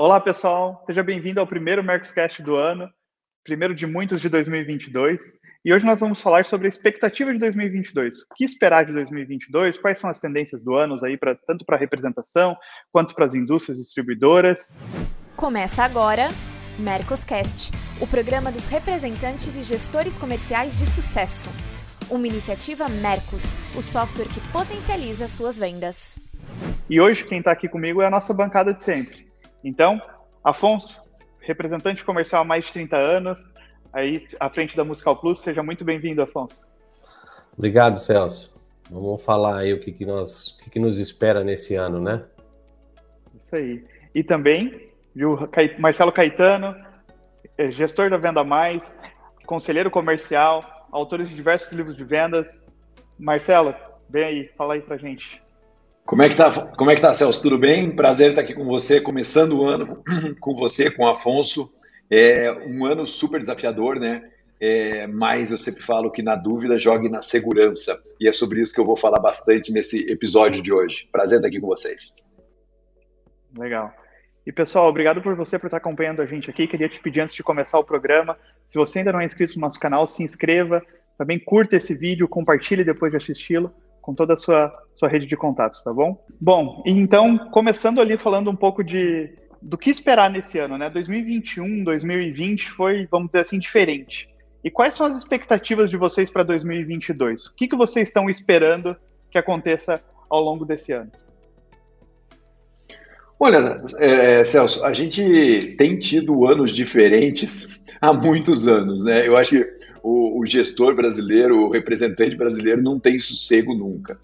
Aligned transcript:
Olá, 0.00 0.20
pessoal. 0.20 0.80
Seja 0.86 1.02
bem-vindo 1.02 1.40
ao 1.40 1.46
primeiro 1.46 1.82
Mercoscast 1.82 2.40
do 2.40 2.54
ano, 2.54 2.88
primeiro 3.42 3.74
de 3.74 3.84
muitos 3.84 4.20
de 4.20 4.28
2022. 4.28 5.20
E 5.64 5.74
hoje 5.74 5.84
nós 5.84 5.98
vamos 5.98 6.20
falar 6.20 6.46
sobre 6.46 6.68
a 6.68 6.68
expectativa 6.68 7.32
de 7.32 7.38
2022. 7.40 8.20
O 8.20 8.34
que 8.36 8.44
esperar 8.44 8.84
de 8.84 8.92
2022? 8.92 9.76
Quais 9.76 9.98
são 9.98 10.08
as 10.08 10.20
tendências 10.20 10.62
do 10.62 10.76
ano 10.76 11.04
aí 11.04 11.16
para 11.16 11.34
tanto 11.34 11.64
para 11.64 11.74
a 11.74 11.78
representação 11.80 12.56
quanto 12.92 13.12
para 13.12 13.26
as 13.26 13.34
indústrias 13.34 13.76
distribuidoras? 13.76 14.72
Começa 15.34 15.82
agora 15.82 16.28
Mercoscast, 16.78 17.72
o 18.00 18.06
programa 18.06 18.52
dos 18.52 18.66
representantes 18.66 19.56
e 19.56 19.64
gestores 19.64 20.16
comerciais 20.16 20.78
de 20.78 20.86
sucesso. 20.86 21.50
Uma 22.08 22.28
iniciativa 22.28 22.88
Mercos, 22.88 23.42
o 23.76 23.82
software 23.82 24.28
que 24.28 24.40
potencializa 24.52 25.26
suas 25.26 25.58
vendas. 25.58 26.16
E 26.88 27.00
hoje 27.00 27.26
quem 27.26 27.40
está 27.40 27.50
aqui 27.50 27.68
comigo 27.68 28.00
é 28.00 28.06
a 28.06 28.10
nossa 28.10 28.32
bancada 28.32 28.72
de 28.72 28.80
sempre. 28.80 29.27
Então, 29.62 30.00
Afonso, 30.42 31.02
representante 31.42 32.04
comercial 32.04 32.42
há 32.42 32.44
mais 32.44 32.66
de 32.66 32.72
30 32.72 32.96
anos, 32.96 33.54
aí 33.92 34.26
à 34.38 34.48
frente 34.48 34.76
da 34.76 34.84
Musical 34.84 35.16
Plus, 35.16 35.40
seja 35.40 35.62
muito 35.62 35.84
bem-vindo, 35.84 36.22
Afonso. 36.22 36.62
Obrigado, 37.56 37.98
Celso. 37.98 38.56
Vamos 38.90 39.22
falar 39.22 39.58
aí 39.58 39.72
o 39.72 39.80
que, 39.80 39.92
que, 39.92 40.06
nós, 40.06 40.50
o 40.50 40.64
que, 40.64 40.70
que 40.70 40.78
nos 40.78 40.98
espera 40.98 41.44
nesse 41.44 41.74
ano, 41.74 42.00
né? 42.00 42.24
Isso 43.42 43.56
aí. 43.56 43.84
E 44.14 44.22
também, 44.22 44.90
viu, 45.14 45.38
Marcelo 45.78 46.12
Caetano, 46.12 46.74
é, 47.56 47.70
gestor 47.70 48.08
da 48.08 48.16
Venda 48.16 48.44
Mais, 48.44 48.98
conselheiro 49.44 49.90
comercial, 49.90 50.62
autor 50.90 51.24
de 51.24 51.34
diversos 51.34 51.72
livros 51.72 51.96
de 51.96 52.04
vendas. 52.04 52.74
Marcelo, 53.18 53.74
vem 54.08 54.24
aí, 54.24 54.48
fala 54.56 54.74
aí 54.74 54.80
pra 54.80 54.96
gente. 54.96 55.42
Como 56.08 56.22
é 56.22 56.28
que 56.30 56.36
tá, 56.36 56.50
como 56.50 56.90
é 56.90 56.94
que 56.94 57.02
tá, 57.02 57.12
Celso? 57.12 57.42
Tudo 57.42 57.58
bem? 57.58 57.94
Prazer 57.94 58.30
estar 58.30 58.40
aqui 58.40 58.54
com 58.54 58.64
você, 58.64 58.98
começando 58.98 59.58
o 59.58 59.66
ano 59.66 60.02
com, 60.40 60.54
você, 60.54 60.90
com 60.90 61.04
o 61.04 61.06
Afonso. 61.10 61.70
É 62.10 62.50
um 62.50 62.86
ano 62.86 63.04
super 63.04 63.38
desafiador, 63.38 64.00
né? 64.00 64.26
É, 64.58 65.06
mas 65.06 65.50
eu 65.50 65.58
sempre 65.58 65.82
falo 65.82 66.10
que 66.10 66.22
na 66.22 66.34
dúvida 66.34 66.78
jogue 66.78 67.10
na 67.10 67.20
segurança. 67.20 67.94
E 68.18 68.26
é 68.26 68.32
sobre 68.32 68.62
isso 68.62 68.72
que 68.72 68.80
eu 68.80 68.86
vou 68.86 68.96
falar 68.96 69.20
bastante 69.20 69.70
nesse 69.70 70.10
episódio 70.10 70.62
de 70.62 70.72
hoje. 70.72 71.06
Prazer 71.12 71.40
estar 71.40 71.48
aqui 71.48 71.60
com 71.60 71.66
vocês. 71.66 72.16
Legal. 73.54 73.92
E 74.46 74.50
pessoal, 74.50 74.88
obrigado 74.88 75.20
por 75.20 75.34
você 75.34 75.58
por 75.58 75.66
estar 75.66 75.76
acompanhando 75.76 76.22
a 76.22 76.26
gente 76.26 76.48
aqui. 76.48 76.66
Queria 76.66 76.88
te 76.88 76.98
pedir 77.00 77.20
antes 77.20 77.34
de 77.34 77.42
começar 77.42 77.78
o 77.78 77.84
programa, 77.84 78.34
se 78.66 78.78
você 78.78 79.00
ainda 79.00 79.12
não 79.12 79.20
é 79.20 79.26
inscrito 79.26 79.56
no 79.56 79.60
nosso 79.60 79.78
canal, 79.78 80.06
se 80.06 80.22
inscreva, 80.22 80.82
também 81.18 81.38
curta 81.38 81.76
esse 81.76 81.94
vídeo, 81.94 82.26
compartilhe 82.26 82.82
depois 82.82 83.12
de 83.12 83.18
assisti-lo 83.18 83.70
com 84.08 84.14
toda 84.14 84.32
a 84.32 84.36
sua, 84.38 84.72
sua 84.94 85.06
rede 85.06 85.26
de 85.26 85.36
contatos, 85.36 85.84
tá 85.84 85.92
bom? 85.92 86.18
Bom, 86.40 86.82
então, 86.86 87.36
começando 87.50 88.00
ali 88.00 88.16
falando 88.16 88.50
um 88.50 88.56
pouco 88.56 88.82
de 88.82 89.36
do 89.60 89.76
que 89.76 89.90
esperar 89.90 90.30
nesse 90.30 90.58
ano, 90.58 90.78
né? 90.78 90.88
2021, 90.88 91.84
2020 91.84 92.70
foi, 92.70 93.06
vamos 93.10 93.26
dizer 93.26 93.40
assim, 93.40 93.58
diferente. 93.58 94.26
E 94.64 94.70
quais 94.70 94.94
são 94.94 95.04
as 95.04 95.14
expectativas 95.14 95.90
de 95.90 95.98
vocês 95.98 96.30
para 96.30 96.42
2022? 96.42 97.48
O 97.48 97.54
que, 97.54 97.68
que 97.68 97.76
vocês 97.76 98.08
estão 98.08 98.30
esperando 98.30 98.96
que 99.30 99.36
aconteça 99.36 100.02
ao 100.30 100.40
longo 100.40 100.64
desse 100.64 100.90
ano? 100.92 101.12
Olha, 103.38 103.82
é, 103.98 104.42
Celso, 104.42 104.86
a 104.86 104.92
gente 104.94 105.74
tem 105.76 105.98
tido 105.98 106.48
anos 106.48 106.70
diferentes 106.70 107.84
há 108.00 108.10
muitos 108.10 108.66
anos, 108.66 109.04
né? 109.04 109.28
Eu 109.28 109.36
acho 109.36 109.50
que 109.50 109.77
o, 110.02 110.40
o 110.40 110.46
gestor 110.46 110.94
brasileiro, 110.94 111.66
o 111.66 111.70
representante 111.70 112.36
brasileiro 112.36 112.82
não 112.82 112.98
tem 112.98 113.18
sossego 113.18 113.74
nunca. 113.74 114.18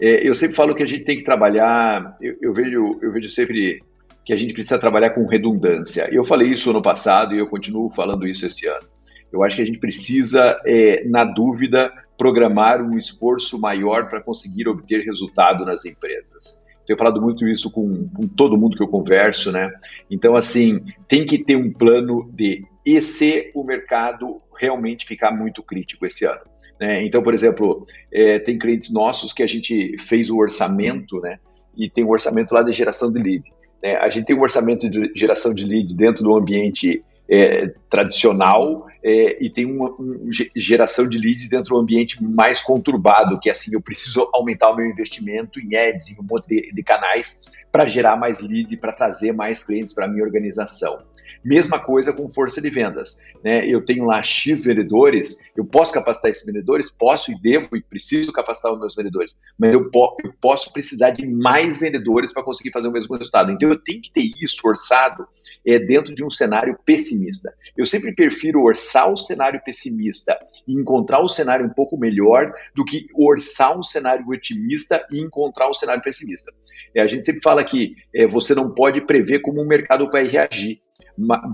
É, 0.00 0.26
eu 0.26 0.34
sempre 0.34 0.56
falo 0.56 0.74
que 0.74 0.82
a 0.82 0.86
gente 0.86 1.04
tem 1.04 1.18
que 1.18 1.24
trabalhar, 1.24 2.16
eu, 2.20 2.36
eu, 2.40 2.54
vejo, 2.54 2.98
eu 3.02 3.12
vejo 3.12 3.28
sempre 3.28 3.80
que 4.24 4.32
a 4.32 4.36
gente 4.36 4.54
precisa 4.54 4.78
trabalhar 4.78 5.10
com 5.10 5.26
redundância. 5.26 6.08
Eu 6.10 6.24
falei 6.24 6.48
isso 6.48 6.70
ano 6.70 6.82
passado 6.82 7.34
e 7.34 7.38
eu 7.38 7.46
continuo 7.46 7.90
falando 7.90 8.26
isso 8.26 8.46
esse 8.46 8.66
ano. 8.66 8.86
Eu 9.32 9.42
acho 9.42 9.56
que 9.56 9.62
a 9.62 9.64
gente 9.64 9.78
precisa, 9.78 10.60
é, 10.66 11.04
na 11.08 11.24
dúvida, 11.24 11.92
programar 12.16 12.82
um 12.82 12.98
esforço 12.98 13.60
maior 13.60 14.08
para 14.08 14.20
conseguir 14.20 14.68
obter 14.68 15.04
resultado 15.04 15.64
nas 15.64 15.84
empresas. 15.84 16.66
Tenho 16.86 16.98
falado 16.98 17.20
muito 17.20 17.46
isso 17.46 17.70
com, 17.70 18.08
com, 18.08 18.26
todo 18.26 18.56
mundo 18.56 18.76
que 18.76 18.82
eu 18.82 18.88
converso, 18.88 19.52
né? 19.52 19.70
Então, 20.10 20.34
assim, 20.34 20.80
tem 21.06 21.24
que 21.24 21.38
ter 21.38 21.56
um 21.56 21.72
plano 21.72 22.28
de 22.32 22.64
e 22.84 23.00
se 23.00 23.50
o 23.54 23.62
mercado 23.62 24.40
realmente 24.56 25.06
ficar 25.06 25.30
muito 25.30 25.62
crítico 25.62 26.06
esse 26.06 26.24
ano. 26.24 26.40
Né? 26.80 27.04
Então, 27.04 27.22
por 27.22 27.34
exemplo, 27.34 27.84
é, 28.10 28.38
tem 28.38 28.58
clientes 28.58 28.92
nossos 28.92 29.32
que 29.32 29.42
a 29.42 29.46
gente 29.46 29.96
fez 29.98 30.30
o 30.30 30.38
orçamento, 30.38 31.20
né? 31.20 31.38
E 31.76 31.88
tem 31.90 32.02
um 32.02 32.10
orçamento 32.10 32.52
lá 32.52 32.62
de 32.62 32.72
geração 32.72 33.12
de 33.12 33.18
lead. 33.18 33.44
Né? 33.82 33.96
A 33.96 34.08
gente 34.08 34.26
tem 34.26 34.36
um 34.36 34.40
orçamento 34.40 34.88
de 34.88 35.12
geração 35.14 35.54
de 35.54 35.64
lead 35.64 35.94
dentro 35.94 36.24
do 36.24 36.34
ambiente 36.34 37.04
é, 37.30 37.72
tradicional 37.88 38.86
é, 39.02 39.42
e 39.42 39.48
tem 39.48 39.64
uma, 39.64 39.90
uma, 39.90 40.16
geração 40.54 41.08
de 41.08 41.16
leads 41.16 41.48
dentro 41.48 41.74
do 41.74 41.80
ambiente 41.80 42.22
mais 42.22 42.60
conturbado, 42.60 43.38
que 43.38 43.48
é 43.48 43.52
assim, 43.52 43.74
eu 43.74 43.80
preciso 43.80 44.28
aumentar 44.34 44.70
o 44.70 44.76
meu 44.76 44.86
investimento 44.86 45.60
em 45.60 45.76
ads, 45.76 46.10
em 46.10 46.20
um 46.20 46.24
monte 46.24 46.48
de, 46.48 46.72
de 46.72 46.82
canais 46.82 47.42
para 47.70 47.86
gerar 47.86 48.16
mais 48.16 48.40
leads 48.40 48.78
para 48.78 48.92
trazer 48.92 49.32
mais 49.32 49.62
clientes 49.62 49.94
para 49.94 50.06
a 50.06 50.08
minha 50.08 50.24
organização. 50.24 51.02
Mesma 51.42 51.78
coisa 51.78 52.12
com 52.12 52.28
força 52.28 52.60
de 52.60 52.68
vendas. 52.68 53.18
Né? 53.42 53.66
Eu 53.66 53.84
tenho 53.84 54.04
lá 54.04 54.22
X 54.22 54.64
vendedores, 54.64 55.42
eu 55.56 55.64
posso 55.64 55.92
capacitar 55.92 56.30
esses 56.30 56.44
vendedores? 56.44 56.90
Posso 56.90 57.32
e 57.32 57.40
devo 57.40 57.76
e 57.76 57.82
preciso 57.82 58.32
capacitar 58.32 58.72
os 58.72 58.78
meus 58.78 58.94
vendedores, 58.94 59.34
mas 59.58 59.74
eu, 59.74 59.90
po 59.90 60.16
eu 60.22 60.32
posso 60.40 60.72
precisar 60.72 61.10
de 61.10 61.26
mais 61.26 61.78
vendedores 61.78 62.32
para 62.32 62.42
conseguir 62.42 62.70
fazer 62.70 62.88
o 62.88 62.92
mesmo 62.92 63.16
resultado. 63.16 63.50
Então 63.50 63.68
eu 63.68 63.78
tenho 63.78 64.02
que 64.02 64.12
ter 64.12 64.30
isso 64.42 64.60
orçado 64.64 65.26
é, 65.66 65.78
dentro 65.78 66.14
de 66.14 66.24
um 66.24 66.30
cenário 66.30 66.78
pessimista. 66.84 67.54
Eu 67.76 67.86
sempre 67.86 68.14
prefiro 68.14 68.62
orçar 68.62 69.10
o 69.10 69.16
cenário 69.16 69.60
pessimista 69.64 70.38
e 70.66 70.74
encontrar 70.74 71.20
o 71.20 71.28
cenário 71.28 71.64
um 71.64 71.70
pouco 71.70 71.96
melhor 71.96 72.52
do 72.74 72.84
que 72.84 73.06
orçar 73.14 73.78
um 73.78 73.82
cenário 73.82 74.28
otimista 74.28 75.06
e 75.10 75.20
encontrar 75.20 75.66
o 75.66 75.70
um 75.70 75.74
cenário 75.74 76.02
pessimista. 76.02 76.52
É, 76.94 77.00
a 77.00 77.06
gente 77.06 77.24
sempre 77.24 77.40
fala 77.40 77.64
que 77.64 77.94
é, 78.14 78.26
você 78.26 78.54
não 78.54 78.70
pode 78.74 79.00
prever 79.02 79.40
como 79.40 79.60
o 79.60 79.66
mercado 79.66 80.08
vai 80.10 80.24
reagir 80.24 80.80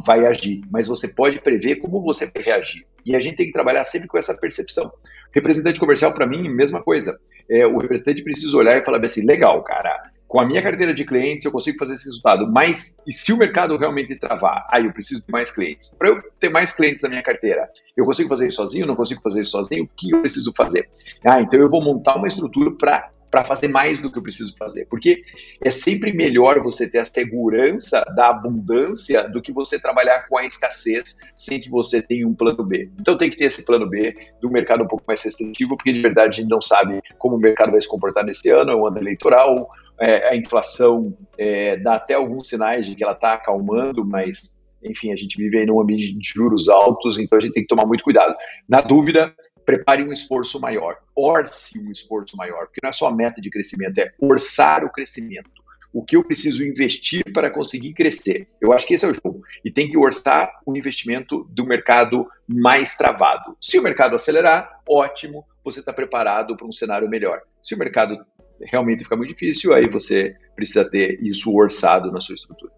vai 0.05 0.27
agir, 0.27 0.63
mas 0.71 0.89
você 0.89 1.09
pode 1.09 1.41
prever 1.41 1.77
como 1.77 2.03
você 2.03 2.27
vai 2.27 2.43
reagir. 2.43 2.87
E 3.05 3.15
a 3.15 3.21
gente 3.21 3.37
tem 3.37 3.47
que 3.47 3.53
trabalhar 3.53 3.85
sempre 3.85 4.09
com 4.09 4.19
essa 4.19 4.37
percepção. 4.37 4.91
Representante 5.33 5.79
comercial, 5.79 6.13
para 6.13 6.27
mim, 6.27 6.49
mesma 6.49 6.83
coisa. 6.83 7.19
É, 7.49 7.67
o 7.67 7.79
representante 7.79 8.23
precisa 8.23 8.57
olhar 8.57 8.77
e 8.77 8.85
falar 8.85 9.05
assim: 9.05 9.25
legal, 9.25 9.63
cara, 9.63 10.11
com 10.27 10.41
a 10.41 10.47
minha 10.47 10.61
carteira 10.61 10.93
de 10.93 11.05
clientes 11.05 11.45
eu 11.45 11.53
consigo 11.53 11.79
fazer 11.79 11.95
esse 11.95 12.07
resultado, 12.07 12.51
mas 12.51 12.97
e 13.07 13.13
se 13.13 13.33
o 13.33 13.39
mercado 13.39 13.77
realmente 13.77 14.17
travar? 14.17 14.67
Aí 14.71 14.83
ah, 14.83 14.87
eu 14.87 14.93
preciso 14.93 15.25
de 15.25 15.31
mais 15.31 15.51
clientes. 15.51 15.95
Para 15.97 16.09
eu 16.09 16.23
ter 16.41 16.49
mais 16.49 16.73
clientes 16.73 17.03
na 17.03 17.09
minha 17.09 17.23
carteira, 17.23 17.69
eu 17.97 18.05
consigo 18.05 18.29
fazer 18.29 18.49
isso 18.49 18.57
sozinho? 18.57 18.87
Não 18.87 18.97
consigo 18.97 19.21
fazer 19.23 19.43
isso 19.43 19.53
sozinho? 19.53 19.85
O 19.85 19.89
que 19.97 20.11
eu 20.11 20.21
preciso 20.21 20.53
fazer? 20.57 20.89
Ah, 21.25 21.41
então 21.41 21.61
eu 21.61 21.69
vou 21.69 21.83
montar 21.83 22.17
uma 22.17 22.27
estrutura 22.27 22.73
para 22.73 23.11
para 23.31 23.45
fazer 23.45 23.69
mais 23.69 23.99
do 23.99 24.11
que 24.11 24.19
eu 24.19 24.23
preciso 24.23 24.57
fazer. 24.57 24.87
Porque 24.87 25.23
é 25.63 25.71
sempre 25.71 26.13
melhor 26.13 26.61
você 26.61 26.89
ter 26.89 26.99
a 26.99 27.05
segurança 27.05 28.05
da 28.15 28.31
abundância 28.31 29.29
do 29.29 29.43
que 29.43 29.53
você 29.53 29.79
trabalhar 29.79 30.27
com 30.29 30.39
a 30.39 30.45
escassez 30.45 31.19
sem 31.35 31.61
que 31.61 31.71
você 31.71 32.01
tenha 32.01 32.27
um 32.27 32.35
plano 32.35 32.65
B. 32.65 32.91
Então 33.01 33.17
tem 33.17 33.31
que 33.31 33.37
ter 33.37 33.47
esse 33.47 33.65
plano 33.65 33.89
B 33.89 34.15
do 34.41 34.51
mercado 34.51 34.85
um 34.85 34.89
pouco 34.89 35.05
mais 35.07 35.23
restritivo, 35.23 35.77
porque 35.77 35.93
de 35.93 36.01
verdade 36.01 36.29
a 36.29 36.43
gente 36.43 36.51
não 36.51 36.61
sabe 36.61 37.01
como 37.19 37.37
o 37.37 37.41
mercado 37.41 37.73
vai 37.73 37.81
se 37.81 37.89
comportar 37.89 38.25
nesse 38.25 38.49
ano, 38.51 38.71
é 38.71 38.77
um 38.77 38.87
ano 38.87 38.99
eleitoral, 38.99 39.69
é, 39.99 40.29
a 40.29 40.37
inflação 40.37 41.17
é, 41.39 41.77
dá 41.77 41.95
até 41.95 42.15
alguns 42.15 42.49
sinais 42.49 42.87
de 42.87 42.95
que 42.95 43.03
ela 43.03 43.15
está 43.15 43.35
acalmando, 43.35 44.05
mas 44.05 44.57
enfim, 44.83 45.13
a 45.13 45.17
gente 45.17 45.37
vive 45.37 45.59
aí 45.59 45.67
num 45.67 45.81
ambiente 45.81 46.13
de 46.13 46.29
juros 46.29 46.69
altos, 46.69 47.19
então 47.19 47.39
a 47.39 47.41
gente 47.41 47.53
tem 47.53 47.63
que 47.63 47.69
tomar 47.69 47.87
muito 47.87 48.05
cuidado. 48.05 48.35
Na 48.69 48.81
dúvida, 48.81 49.35
prepare 49.67 50.05
um 50.05 50.13
esforço 50.13 50.61
maior, 50.61 50.97
orce 51.15 51.77
um 51.81 51.91
esforço 51.91 52.37
maior, 52.37 52.67
porque 52.67 52.81
não 52.83 52.91
é 52.91 52.93
só 52.93 53.11
meta 53.11 53.41
de 53.41 53.51
crescimento, 53.51 53.99
é 53.99 54.13
orçar 54.21 54.85
o 54.85 54.91
crescimento. 54.91 55.51
O 55.93 56.05
que 56.05 56.17
eu 56.17 56.23
preciso 56.23 56.63
investir 56.63 57.25
para 57.33 57.51
conseguir 57.51 57.93
crescer? 57.93 58.49
Eu 58.61 58.73
acho 58.73 58.87
que 58.87 58.95
esse 58.95 59.05
é 59.05 59.09
o 59.09 59.15
jogo. 59.15 59.43
E 59.65 59.71
tem 59.71 59.89
que 59.89 59.97
orçar 59.97 60.53
o 60.65 60.77
investimento 60.77 61.45
do 61.51 61.65
mercado 61.65 62.29
mais 62.47 62.97
travado. 62.97 63.57
Se 63.61 63.79
o 63.79 63.83
mercado 63.83 64.15
acelerar, 64.15 64.81
ótimo, 64.89 65.45
você 65.65 65.81
está 65.81 65.93
preparado 65.93 66.57
para 66.57 66.67
um 66.67 66.73
cenário 66.73 67.09
melhor. 67.09 67.41
Se 67.63 67.75
o 67.75 67.79
mercado 67.79 68.25
realmente 68.61 69.05
ficar 69.05 69.17
muito 69.17 69.31
difícil, 69.31 69.73
aí 69.73 69.89
você 69.89 70.37
precisa 70.55 70.89
ter 70.89 71.19
isso 71.23 71.51
orçado 71.55 72.13
na 72.13 72.21
sua 72.21 72.35
estrutura. 72.35 72.73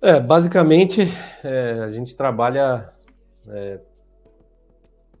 É, 0.00 0.20
basicamente, 0.20 1.00
é, 1.42 1.80
a 1.82 1.90
gente 1.90 2.16
trabalha 2.16 2.95
é, 3.48 3.80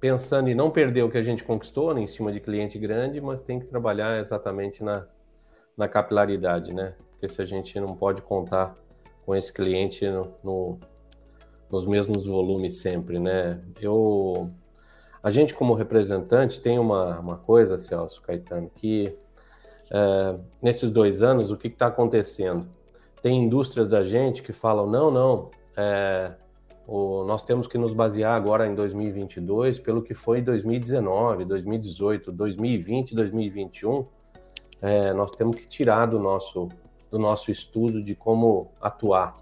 pensando 0.00 0.48
em 0.48 0.54
não 0.54 0.70
perder 0.70 1.02
o 1.02 1.10
que 1.10 1.18
a 1.18 1.22
gente 1.22 1.44
conquistou 1.44 1.94
né, 1.94 2.00
em 2.00 2.06
cima 2.06 2.32
de 2.32 2.40
cliente 2.40 2.78
grande, 2.78 3.20
mas 3.20 3.40
tem 3.40 3.58
que 3.58 3.66
trabalhar 3.66 4.20
exatamente 4.20 4.82
na, 4.82 5.06
na 5.76 5.88
capilaridade, 5.88 6.72
né? 6.72 6.94
Porque 7.10 7.28
se 7.28 7.40
a 7.40 7.44
gente 7.44 7.78
não 7.80 7.96
pode 7.96 8.22
contar 8.22 8.76
com 9.24 9.34
esse 9.34 9.52
cliente 9.52 10.06
no, 10.08 10.32
no, 10.44 10.78
nos 11.70 11.86
mesmos 11.86 12.26
volumes 12.26 12.76
sempre, 12.76 13.18
né? 13.18 13.60
Eu, 13.80 14.50
a 15.22 15.30
gente 15.30 15.54
como 15.54 15.74
representante 15.74 16.60
tem 16.60 16.78
uma, 16.78 17.18
uma 17.18 17.36
coisa, 17.36 17.78
Celso 17.78 18.22
Caetano, 18.22 18.70
que 18.74 19.16
é, 19.90 20.40
nesses 20.60 20.90
dois 20.90 21.22
anos, 21.22 21.50
o 21.50 21.56
que 21.56 21.68
está 21.68 21.86
acontecendo? 21.86 22.66
Tem 23.22 23.44
indústrias 23.44 23.88
da 23.88 24.04
gente 24.04 24.42
que 24.42 24.52
falam: 24.52 24.86
não, 24.86 25.10
não, 25.10 25.50
é, 25.76 26.32
o, 26.86 27.24
nós 27.24 27.42
temos 27.42 27.66
que 27.66 27.76
nos 27.76 27.92
basear 27.92 28.36
agora 28.36 28.66
em 28.66 28.74
2022 28.74 29.80
pelo 29.80 30.02
que 30.02 30.14
foi 30.14 30.40
2019, 30.40 31.44
2018, 31.44 32.30
2020, 32.30 33.14
2021. 33.14 34.06
É, 34.80 35.12
nós 35.12 35.32
temos 35.32 35.56
que 35.56 35.66
tirar 35.66 36.06
do 36.06 36.18
nosso, 36.18 36.68
do 37.10 37.18
nosso 37.18 37.50
estudo 37.50 38.00
de 38.00 38.14
como 38.14 38.70
atuar, 38.80 39.36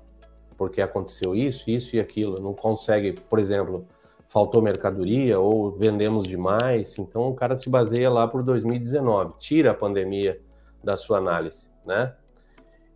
porque 0.57 0.81
aconteceu 0.81 1.35
isso, 1.35 1.69
isso 1.69 1.97
e 1.97 2.01
aquilo. 2.01 2.41
Não 2.41 2.55
consegue, 2.55 3.13
por 3.13 3.39
exemplo, 3.39 3.87
faltou 4.29 4.63
mercadoria 4.63 5.39
ou 5.39 5.71
vendemos 5.71 6.27
demais. 6.27 6.99
Então 6.99 7.29
o 7.29 7.35
cara 7.35 7.57
se 7.57 7.69
baseia 7.69 8.09
lá 8.11 8.27
por 8.27 8.43
2019, 8.43 9.35
tira 9.39 9.73
a 9.73 9.75
pandemia 9.75 10.41
da 10.83 10.97
sua 10.97 11.19
análise, 11.19 11.69
né? 11.85 12.15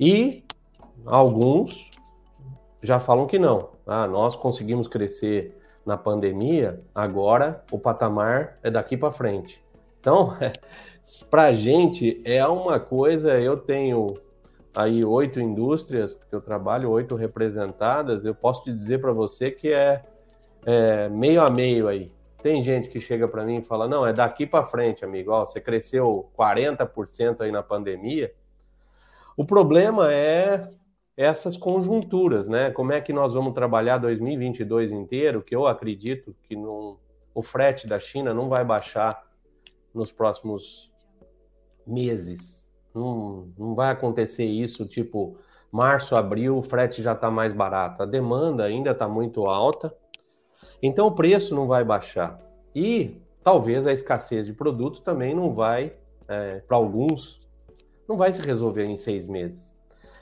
E 0.01 0.45
alguns 1.05 1.91
já 2.83 3.01
falam 3.01 3.27
que 3.27 3.39
não. 3.39 3.71
Ah, 3.87 4.07
nós 4.07 4.37
conseguimos 4.37 4.89
crescer 4.89 5.57
na 5.85 5.97
pandemia, 5.97 6.83
agora 6.95 7.65
o 7.73 7.79
patamar 7.79 8.59
é 8.63 8.71
daqui 8.71 8.97
para 8.97 9.11
frente. 9.11 9.65
Então, 10.01 10.37
para 11.31 11.45
a 11.45 11.53
gente 11.53 12.21
é 12.25 12.47
uma 12.47 12.79
coisa. 12.79 13.39
Eu 13.41 13.57
tenho 13.57 14.07
aí 14.75 15.05
oito 15.05 15.41
indústrias 15.41 16.15
que 16.15 16.35
eu 16.35 16.41
trabalho, 16.41 16.91
oito 16.91 17.15
representadas. 17.17 18.25
Eu 18.25 18.35
posso 18.35 18.65
te 18.65 18.73
dizer 18.73 19.01
para 19.01 19.13
você 19.13 19.51
que 19.51 19.73
é, 19.73 20.05
é, 20.65 21.09
meio 21.09 21.41
a 21.41 21.51
meio 21.51 21.89
aí. 21.89 22.13
Tem 22.43 22.63
gente 22.63 22.89
que 22.89 23.01
chega 23.01 23.27
para 23.27 23.45
mim 23.45 23.57
e 23.57 23.63
fala: 23.63 23.89
não, 23.89 24.07
é 24.07 24.13
daqui 24.13 24.47
para 24.47 24.65
frente, 24.65 25.05
amigo. 25.05 25.33
Ó, 25.33 25.45
você 25.45 25.61
cresceu 25.61 26.31
40% 26.39 27.41
aí 27.41 27.51
na 27.51 27.63
pandemia. 27.63 28.33
O 29.37 29.45
problema 29.45 30.13
é 30.13 30.69
essas 31.19 31.57
conjunturas, 31.57 32.49
né? 32.49 32.71
Como 32.71 32.93
é 32.93 33.01
que 33.01 33.13
nós 33.13 33.35
vamos 33.35 33.53
trabalhar 33.53 33.99
2022 33.99 34.93
inteiro? 34.93 35.43
Que 35.43 35.57
eu 35.57 35.67
acredito 35.67 36.33
que 36.45 36.55
não, 36.55 36.97
o 37.35 37.43
frete 37.43 37.89
da 37.89 37.99
China 37.99 38.33
não 38.33 38.49
vai 38.49 38.65
baixar 38.65 39.27
nos 39.93 40.13
próximos 40.13 40.93
meses. 41.85 42.65
Não, 42.95 43.49
não 43.59 43.75
vai 43.75 43.91
acontecer 43.91 44.45
isso, 44.45 44.87
tipo, 44.87 45.37
março, 45.73 46.15
abril, 46.15 46.57
o 46.57 46.63
frete 46.63 47.03
já 47.03 47.15
está 47.15 47.29
mais 47.29 47.53
barato. 47.53 48.05
A 48.05 48.07
demanda 48.07 48.63
ainda 48.63 48.93
está 48.93 49.09
muito 49.09 49.45
alta, 49.47 49.93
então 50.81 51.09
o 51.09 51.13
preço 51.17 51.53
não 51.53 51.67
vai 51.67 51.83
baixar. 51.83 52.41
E 52.73 53.21
talvez 53.43 53.89
a 53.89 53.93
escassez 53.93 54.47
de 54.47 54.53
produto 54.53 55.03
também 55.03 55.35
não 55.35 55.53
vai, 55.53 55.97
é, 56.29 56.61
para 56.61 56.77
alguns, 56.77 57.41
não 58.09 58.17
vai 58.17 58.33
se 58.33 58.41
resolver 58.41 58.85
em 58.85 58.97
seis 58.97 59.27
meses. 59.27 59.77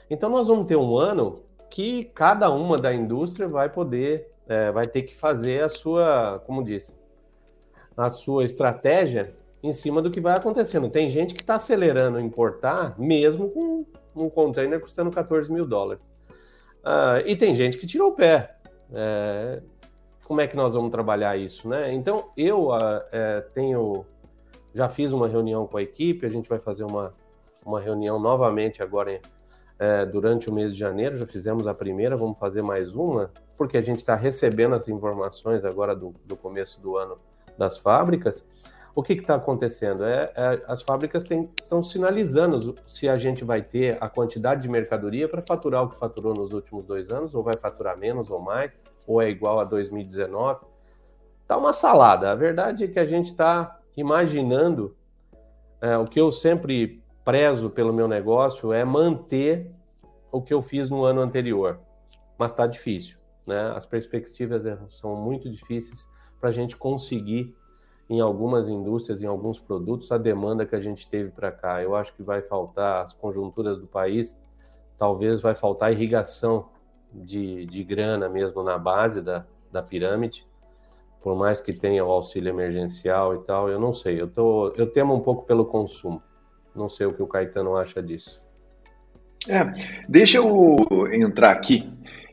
Então 0.09 0.29
nós 0.29 0.47
vamos 0.47 0.65
ter 0.65 0.77
um 0.77 0.97
ano 0.97 1.43
que 1.69 2.05
cada 2.15 2.49
uma 2.49 2.77
da 2.77 2.93
indústria 2.93 3.47
vai 3.47 3.69
poder, 3.69 4.31
é, 4.47 4.71
vai 4.71 4.85
ter 4.85 5.03
que 5.03 5.15
fazer 5.15 5.63
a 5.63 5.69
sua, 5.69 6.41
como 6.45 6.63
disse, 6.63 6.95
a 7.95 8.09
sua 8.09 8.45
estratégia 8.45 9.35
em 9.61 9.73
cima 9.73 10.01
do 10.01 10.11
que 10.11 10.21
vai 10.21 10.35
acontecendo. 10.35 10.89
Tem 10.89 11.09
gente 11.09 11.33
que 11.33 11.41
está 11.41 11.55
acelerando 11.55 12.19
importar, 12.19 12.97
mesmo 12.97 13.49
com 13.49 13.85
um 14.15 14.29
container 14.29 14.79
custando 14.79 15.11
14 15.11 15.51
mil 15.51 15.65
dólares. 15.65 16.01
Uh, 16.83 17.25
e 17.25 17.35
tem 17.35 17.53
gente 17.55 17.77
que 17.77 17.87
tirou 17.87 18.09
o 18.09 18.15
pé. 18.15 18.55
É, 18.93 19.61
como 20.25 20.41
é 20.41 20.47
que 20.47 20.55
nós 20.55 20.73
vamos 20.73 20.91
trabalhar 20.91 21.37
isso, 21.37 21.67
né? 21.67 21.93
Então, 21.93 22.31
eu 22.35 22.69
uh, 22.69 23.01
é, 23.11 23.41
tenho, 23.53 24.05
já 24.73 24.87
fiz 24.87 25.11
uma 25.11 25.27
reunião 25.27 25.65
com 25.67 25.77
a 25.77 25.81
equipe, 25.81 26.25
a 26.25 26.29
gente 26.29 26.47
vai 26.47 26.59
fazer 26.59 26.83
uma, 26.83 27.13
uma 27.65 27.79
reunião 27.79 28.19
novamente 28.19 28.81
agora 28.81 29.13
em, 29.13 29.21
é, 29.79 30.05
durante 30.05 30.49
o 30.49 30.53
mês 30.53 30.73
de 30.73 30.79
janeiro, 30.79 31.19
já 31.19 31.27
fizemos 31.27 31.67
a 31.67 31.73
primeira, 31.73 32.17
vamos 32.17 32.37
fazer 32.39 32.61
mais 32.61 32.93
uma, 32.95 33.31
porque 33.57 33.77
a 33.77 33.81
gente 33.81 33.99
está 33.99 34.15
recebendo 34.15 34.75
as 34.75 34.87
informações 34.87 35.63
agora 35.63 35.95
do, 35.95 36.13
do, 36.25 36.35
começo 36.35 36.81
do 36.81 36.97
ano 36.97 37.17
das 37.57 37.77
fábricas. 37.77 38.45
O 38.95 39.03
que 39.03 39.13
está 39.13 39.35
acontecendo? 39.35 40.03
É, 40.03 40.31
é, 40.35 40.63
as 40.67 40.81
fábricas 40.81 41.23
têm, 41.23 41.49
estão 41.59 41.83
sinalizando 41.83 42.75
se 42.87 43.07
a 43.07 43.15
gente 43.15 43.43
vai 43.43 43.61
ter 43.61 43.97
a 44.01 44.09
quantidade 44.09 44.63
de 44.63 44.69
mercadoria 44.69 45.29
para 45.29 45.43
faturar 45.43 45.83
o 45.83 45.89
que 45.89 45.97
faturou 45.99 46.33
nos 46.33 46.51
últimos 46.51 46.83
dois 46.83 47.11
anos, 47.11 47.35
ou 47.35 47.43
vai 47.43 47.55
faturar 47.55 47.95
menos 47.95 48.31
ou 48.31 48.39
mais, 48.39 48.71
ou 49.05 49.21
é 49.21 49.29
igual 49.29 49.59
a 49.59 49.63
2019. 49.63 50.65
Está 51.43 51.55
uma 51.55 51.73
salada. 51.73 52.31
A 52.31 52.35
verdade 52.35 52.85
é 52.85 52.87
que 52.87 52.99
a 52.99 53.05
gente 53.05 53.27
está 53.27 53.79
imaginando 53.95 54.95
é, 55.79 55.95
o 55.97 56.05
que 56.05 56.19
eu 56.19 56.31
sempre 56.31 57.03
prezo 57.27 57.69
pelo 57.69 57.91
meu 57.91 58.07
negócio 58.07 58.71
é 58.71 58.85
manter 58.85 59.67
o 60.31 60.41
que 60.41 60.53
eu 60.53 60.61
fiz 60.61 60.89
no 60.89 61.03
ano 61.03 61.19
anterior, 61.19 61.77
mas 62.37 62.51
está 62.51 62.65
difícil, 62.65 63.17
né? 63.45 63.73
As 63.75 63.85
perspectivas 63.85 64.65
é, 64.65 64.77
são 64.91 65.13
muito 65.13 65.49
difíceis 65.51 66.07
para 66.39 66.47
a 66.47 66.53
gente 66.53 66.77
conseguir 66.77 67.53
em 68.09 68.21
algumas 68.21 68.69
indústrias, 68.69 69.21
em 69.21 69.25
alguns 69.25 69.59
produtos, 69.59 70.09
a 70.09 70.17
demanda 70.17 70.65
que 70.65 70.73
a 70.73 70.79
gente 70.79 71.05
teve 71.09 71.29
para 71.29 71.51
cá. 71.51 71.83
Eu 71.83 71.97
acho 71.97 72.13
que 72.13 72.23
vai 72.23 72.41
faltar 72.41 73.03
as 73.03 73.13
conjunturas 73.13 73.77
do 73.77 73.87
país, 73.87 74.39
talvez 74.97 75.41
vai 75.41 75.53
faltar 75.53 75.91
irrigação 75.91 76.69
de, 77.11 77.65
de 77.65 77.83
grana 77.83 78.29
mesmo 78.29 78.63
na 78.63 78.77
base 78.77 79.21
da, 79.21 79.45
da 79.69 79.83
pirâmide, 79.83 80.47
por 81.21 81.35
mais 81.35 81.59
que 81.59 81.73
tenha 81.73 82.05
o 82.05 82.09
auxílio 82.09 82.51
emergencial 82.51 83.35
e 83.35 83.39
tal, 83.39 83.67
eu 83.67 83.81
não 83.81 83.93
sei. 83.93 84.21
Eu, 84.21 84.29
tô, 84.29 84.69
eu 84.77 84.89
temo 84.89 85.13
um 85.13 85.19
pouco 85.19 85.45
pelo 85.45 85.65
consumo. 85.65 86.23
Não 86.77 86.87
sei 86.89 87.07
o 87.07 87.13
que 87.13 87.23
o 87.23 87.27
Caetano 87.27 87.75
acha 87.75 88.01
disso. 88.01 88.45
É, 89.47 89.63
deixa 90.07 90.37
eu 90.37 90.77
entrar 91.11 91.51
aqui. 91.51 91.89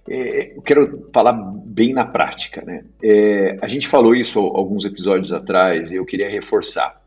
É, 0.09 0.57
eu 0.57 0.63
quero 0.63 1.09
falar 1.13 1.33
bem 1.33 1.93
na 1.93 2.05
prática, 2.05 2.63
né? 2.63 2.85
É, 3.03 3.59
a 3.63 3.67
gente 3.67 3.89
falou 3.89 4.15
isso 4.15 4.39
alguns 4.39 4.85
episódios 4.85 5.33
atrás 5.33 5.91
e 5.91 5.97
eu 5.97 6.05
queria 6.05 6.29
reforçar. 6.29 7.03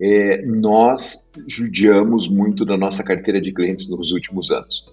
É, 0.00 0.42
nós 0.46 1.30
judiamos 1.46 2.26
muito 2.26 2.64
da 2.64 2.76
nossa 2.76 3.04
carteira 3.04 3.40
de 3.40 3.52
clientes 3.52 3.88
nos 3.88 4.10
últimos 4.10 4.50
anos. 4.50 4.84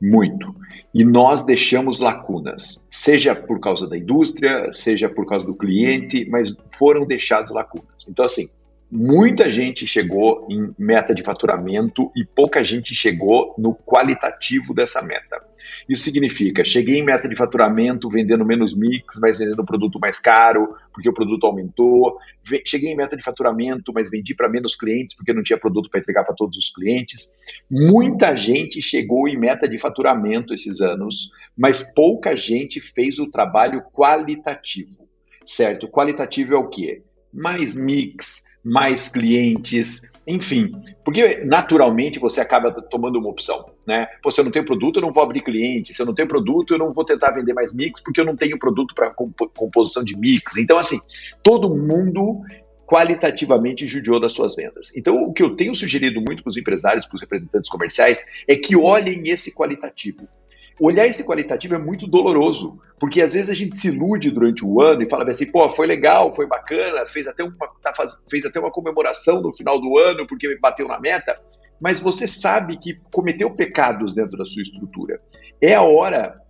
Muito. 0.00 0.54
E 0.92 1.04
nós 1.04 1.44
deixamos 1.44 2.00
lacunas, 2.00 2.86
seja 2.90 3.34
por 3.34 3.60
causa 3.60 3.88
da 3.88 3.96
indústria, 3.96 4.70
seja 4.72 5.08
por 5.08 5.24
causa 5.26 5.46
do 5.46 5.54
cliente, 5.54 6.28
mas 6.28 6.54
foram 6.76 7.06
deixadas 7.06 7.50
lacunas. 7.50 8.06
Então, 8.08 8.24
assim, 8.24 8.48
muita 8.90 9.50
gente 9.50 9.86
chegou 9.86 10.46
em 10.50 10.74
meta 10.78 11.14
de 11.14 11.22
faturamento 11.22 12.10
e 12.16 12.24
pouca 12.24 12.64
gente 12.64 12.94
chegou 12.94 13.54
no 13.58 13.74
qualitativo 13.74 14.72
dessa 14.72 15.02
meta. 15.02 15.44
Isso 15.88 16.04
significa, 16.04 16.64
cheguei 16.64 16.96
em 16.96 17.04
meta 17.04 17.28
de 17.28 17.36
faturamento 17.36 18.08
vendendo 18.08 18.44
menos 18.44 18.74
mix, 18.74 19.18
mas 19.20 19.38
vendendo 19.38 19.64
produto 19.64 19.98
mais 20.00 20.18
caro, 20.18 20.74
porque 20.92 21.08
o 21.08 21.12
produto 21.12 21.46
aumentou. 21.46 22.18
Cheguei 22.64 22.90
em 22.90 22.96
meta 22.96 23.16
de 23.16 23.22
faturamento, 23.22 23.92
mas 23.92 24.10
vendi 24.10 24.34
para 24.34 24.48
menos 24.48 24.74
clientes, 24.74 25.16
porque 25.16 25.32
não 25.32 25.42
tinha 25.42 25.58
produto 25.58 25.90
para 25.90 26.00
entregar 26.00 26.24
para 26.24 26.34
todos 26.34 26.56
os 26.56 26.70
clientes. 26.70 27.28
Muita 27.70 28.36
gente 28.36 28.80
chegou 28.82 29.28
em 29.28 29.38
meta 29.38 29.68
de 29.68 29.78
faturamento 29.78 30.54
esses 30.54 30.80
anos, 30.80 31.30
mas 31.56 31.94
pouca 31.94 32.36
gente 32.36 32.80
fez 32.80 33.18
o 33.18 33.30
trabalho 33.30 33.82
qualitativo, 33.92 35.08
certo? 35.44 35.88
Qualitativo 35.88 36.54
é 36.54 36.58
o 36.58 36.68
quê? 36.68 37.02
Mais 37.32 37.74
mix, 37.76 38.44
mais 38.66 39.08
clientes, 39.08 40.10
enfim, 40.26 40.72
porque 41.04 41.44
naturalmente 41.44 42.18
você 42.18 42.40
acaba 42.40 42.72
tomando 42.72 43.16
uma 43.16 43.28
opção, 43.28 43.70
né? 43.86 44.08
Pô, 44.20 44.28
se 44.28 44.40
eu 44.40 44.44
não 44.44 44.50
tenho 44.50 44.64
produto, 44.64 44.96
eu 44.96 45.02
não 45.02 45.12
vou 45.12 45.22
abrir 45.22 45.40
cliente, 45.42 45.94
se 45.94 46.02
eu 46.02 46.06
não 46.06 46.12
tenho 46.12 46.26
produto, 46.26 46.74
eu 46.74 46.78
não 46.78 46.92
vou 46.92 47.04
tentar 47.04 47.30
vender 47.30 47.54
mais 47.54 47.72
mix, 47.72 48.00
porque 48.00 48.20
eu 48.20 48.24
não 48.24 48.34
tenho 48.34 48.58
produto 48.58 48.92
para 48.92 49.10
composição 49.10 50.02
de 50.02 50.16
mix. 50.18 50.56
Então, 50.56 50.80
assim, 50.80 50.98
todo 51.44 51.72
mundo 51.76 52.40
qualitativamente 52.84 53.86
judiou 53.86 54.18
das 54.18 54.32
suas 54.32 54.56
vendas. 54.56 54.96
Então, 54.96 55.22
o 55.22 55.32
que 55.32 55.44
eu 55.44 55.54
tenho 55.54 55.74
sugerido 55.74 56.20
muito 56.20 56.42
para 56.42 56.50
os 56.50 56.56
empresários, 56.56 57.06
para 57.06 57.14
os 57.14 57.20
representantes 57.20 57.70
comerciais, 57.70 58.24
é 58.48 58.56
que 58.56 58.74
olhem 58.74 59.28
esse 59.28 59.54
qualitativo 59.54 60.28
olhar 60.80 61.06
esse 61.06 61.24
qualitativo 61.24 61.74
é 61.74 61.78
muito 61.78 62.06
doloroso, 62.06 62.80
porque 62.98 63.22
às 63.22 63.32
vezes 63.32 63.50
a 63.50 63.54
gente 63.54 63.76
se 63.78 63.88
ilude 63.88 64.30
durante 64.30 64.64
o 64.64 64.80
ano 64.80 65.02
e 65.02 65.08
fala 65.08 65.28
assim, 65.30 65.50
pô, 65.50 65.68
foi 65.68 65.86
legal, 65.86 66.32
foi 66.32 66.46
bacana, 66.46 67.06
fez 67.06 67.26
até, 67.26 67.42
uma, 67.42 67.54
tá 67.82 67.94
faz, 67.94 68.18
fez 68.30 68.44
até 68.44 68.60
uma 68.60 68.70
comemoração 68.70 69.40
no 69.40 69.52
final 69.52 69.80
do 69.80 69.98
ano 69.98 70.26
porque 70.26 70.58
bateu 70.58 70.86
na 70.88 71.00
meta, 71.00 71.38
mas 71.80 72.00
você 72.00 72.26
sabe 72.26 72.76
que 72.78 72.98
cometeu 73.12 73.50
pecados 73.50 74.12
dentro 74.12 74.36
da 74.36 74.44
sua 74.44 74.62
estrutura. 74.62 75.20
É 75.60 75.74
a 75.74 75.82
hora, 75.82 76.40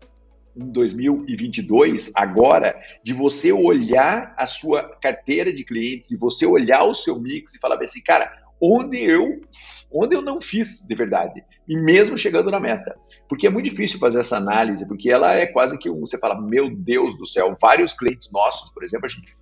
em 0.56 0.70
2022, 0.70 2.12
agora, 2.14 2.74
de 3.02 3.12
você 3.12 3.52
olhar 3.52 4.34
a 4.36 4.46
sua 4.46 4.82
carteira 5.00 5.52
de 5.52 5.64
clientes, 5.64 6.08
de 6.08 6.16
você 6.16 6.46
olhar 6.46 6.84
o 6.84 6.94
seu 6.94 7.20
mix 7.20 7.54
e 7.54 7.58
falar 7.58 7.82
assim, 7.82 8.02
cara, 8.02 8.32
onde 8.60 9.02
eu 9.02 9.40
onde 9.92 10.14
eu 10.14 10.22
não 10.22 10.40
fiz 10.40 10.86
de 10.86 10.94
verdade, 10.94 11.44
e 11.68 11.76
mesmo 11.76 12.18
chegando 12.18 12.50
na 12.50 12.60
meta. 12.60 12.96
Porque 13.28 13.46
é 13.46 13.50
muito 13.50 13.68
difícil 13.68 13.98
fazer 13.98 14.20
essa 14.20 14.36
análise, 14.36 14.86
porque 14.86 15.10
ela 15.10 15.34
é 15.34 15.46
quase 15.46 15.78
que 15.78 15.88
um, 15.88 16.00
você 16.00 16.18
fala, 16.18 16.40
meu 16.40 16.74
Deus 16.74 17.16
do 17.16 17.26
céu, 17.26 17.56
vários 17.60 17.92
clientes 17.92 18.30
nossos, 18.30 18.70
por 18.72 18.84
exemplo, 18.84 19.06
a 19.06 19.08
gente 19.08 19.32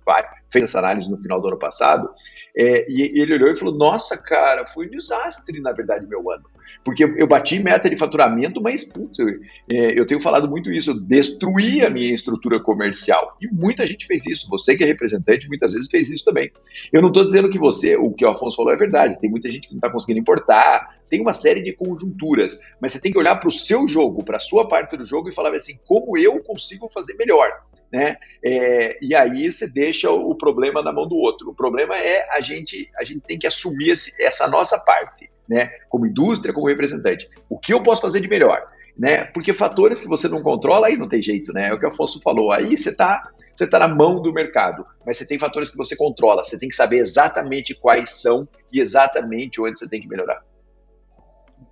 fez 0.49 0.65
essa 0.65 0.79
análise 0.79 1.09
no 1.09 1.21
final 1.21 1.41
do 1.41 1.47
ano 1.47 1.59
passado, 1.59 2.09
é, 2.55 2.89
e 2.89 3.19
ele 3.19 3.33
olhou 3.33 3.49
e 3.49 3.55
falou, 3.55 3.75
nossa, 3.75 4.17
cara, 4.17 4.65
foi 4.65 4.87
um 4.87 4.91
desastre, 4.91 5.59
na 5.59 5.71
verdade, 5.71 6.07
meu 6.07 6.31
ano. 6.31 6.45
Porque 6.83 7.03
eu 7.03 7.27
bati 7.27 7.59
meta 7.59 7.89
de 7.89 7.97
faturamento, 7.97 8.61
mas, 8.61 8.83
putz, 8.83 9.17
eu, 9.19 9.27
é, 9.71 9.99
eu 9.99 10.05
tenho 10.05 10.21
falado 10.21 10.47
muito 10.47 10.71
isso, 10.71 10.91
eu 10.91 10.99
destruí 10.99 11.83
a 11.83 11.89
minha 11.89 12.13
estrutura 12.13 12.59
comercial. 12.59 13.35
E 13.41 13.47
muita 13.47 13.85
gente 13.87 14.05
fez 14.05 14.25
isso. 14.25 14.47
Você 14.49 14.77
que 14.77 14.83
é 14.83 14.87
representante, 14.87 15.47
muitas 15.47 15.73
vezes 15.73 15.89
fez 15.89 16.11
isso 16.11 16.25
também. 16.25 16.51
Eu 16.91 17.01
não 17.01 17.09
estou 17.09 17.25
dizendo 17.25 17.49
que 17.49 17.57
você, 17.57 17.95
o 17.95 18.11
que 18.11 18.25
o 18.25 18.29
Afonso 18.29 18.57
falou 18.57 18.73
é 18.73 18.77
verdade. 18.77 19.19
Tem 19.19 19.29
muita 19.29 19.49
gente 19.49 19.67
que 19.67 19.73
não 19.73 19.79
está 19.79 19.89
conseguindo 19.89 20.19
importar, 20.19 20.95
tem 21.09 21.21
uma 21.21 21.33
série 21.33 21.61
de 21.61 21.73
conjunturas, 21.73 22.59
mas 22.79 22.91
você 22.91 23.01
tem 23.01 23.11
que 23.11 23.17
olhar 23.17 23.35
para 23.35 23.47
o 23.47 23.51
seu 23.51 23.87
jogo, 23.87 24.23
para 24.23 24.37
a 24.37 24.39
sua 24.39 24.67
parte 24.67 24.97
do 24.97 25.05
jogo 25.05 25.29
e 25.29 25.33
falar 25.33 25.53
assim, 25.55 25.77
como 25.85 26.17
eu 26.17 26.41
consigo 26.43 26.89
fazer 26.89 27.15
melhor. 27.15 27.49
Né? 27.91 28.17
É, 28.43 28.97
e 29.01 29.15
aí 29.15 29.51
você 29.51 29.67
deixa 29.67 30.11
o 30.11 30.35
problema 30.35 30.81
na 30.81 30.91
mão 30.91 31.07
do 31.07 31.15
outro. 31.15 31.49
O 31.49 31.55
problema 31.55 31.97
é 31.97 32.27
a 32.31 32.41
gente, 32.41 32.89
a 32.97 33.03
gente 33.03 33.21
tem 33.21 33.39
que 33.39 33.47
assumir 33.47 33.91
esse, 33.91 34.21
essa 34.21 34.47
nossa 34.47 34.77
parte 34.79 35.29
né? 35.47 35.69
Como 35.89 36.05
indústria, 36.05 36.53
como 36.53 36.67
representante. 36.67 37.29
O 37.49 37.57
que 37.57 37.73
eu 37.73 37.81
posso 37.81 38.01
fazer 38.01 38.21
de 38.21 38.27
melhor? 38.27 38.63
Né? 38.97 39.25
Porque 39.25 39.53
fatores 39.53 39.99
que 39.99 40.07
você 40.07 40.27
não 40.27 40.41
controla, 40.41 40.87
aí 40.87 40.95
não 40.95 41.09
tem 41.09 41.21
jeito, 41.21 41.51
né? 41.51 41.69
É 41.69 41.73
o 41.73 41.79
que 41.79 41.85
o 41.85 41.89
Afonso 41.89 42.21
falou. 42.21 42.51
Aí 42.51 42.77
você 42.77 42.89
está 42.89 43.29
você 43.53 43.65
tá 43.65 43.79
na 43.79 43.87
mão 43.87 44.21
do 44.21 44.33
mercado, 44.33 44.85
mas 45.05 45.17
você 45.17 45.25
tem 45.25 45.39
fatores 45.39 45.69
que 45.69 45.77
você 45.77 45.95
controla. 45.95 46.43
Você 46.43 46.59
tem 46.59 46.67
que 46.67 46.75
saber 46.75 46.97
exatamente 46.97 47.73
quais 47.73 48.21
são 48.21 48.47
e 48.71 48.81
exatamente 48.81 49.61
onde 49.61 49.79
você 49.79 49.87
tem 49.87 50.01
que 50.01 50.09
melhorar. 50.09 50.43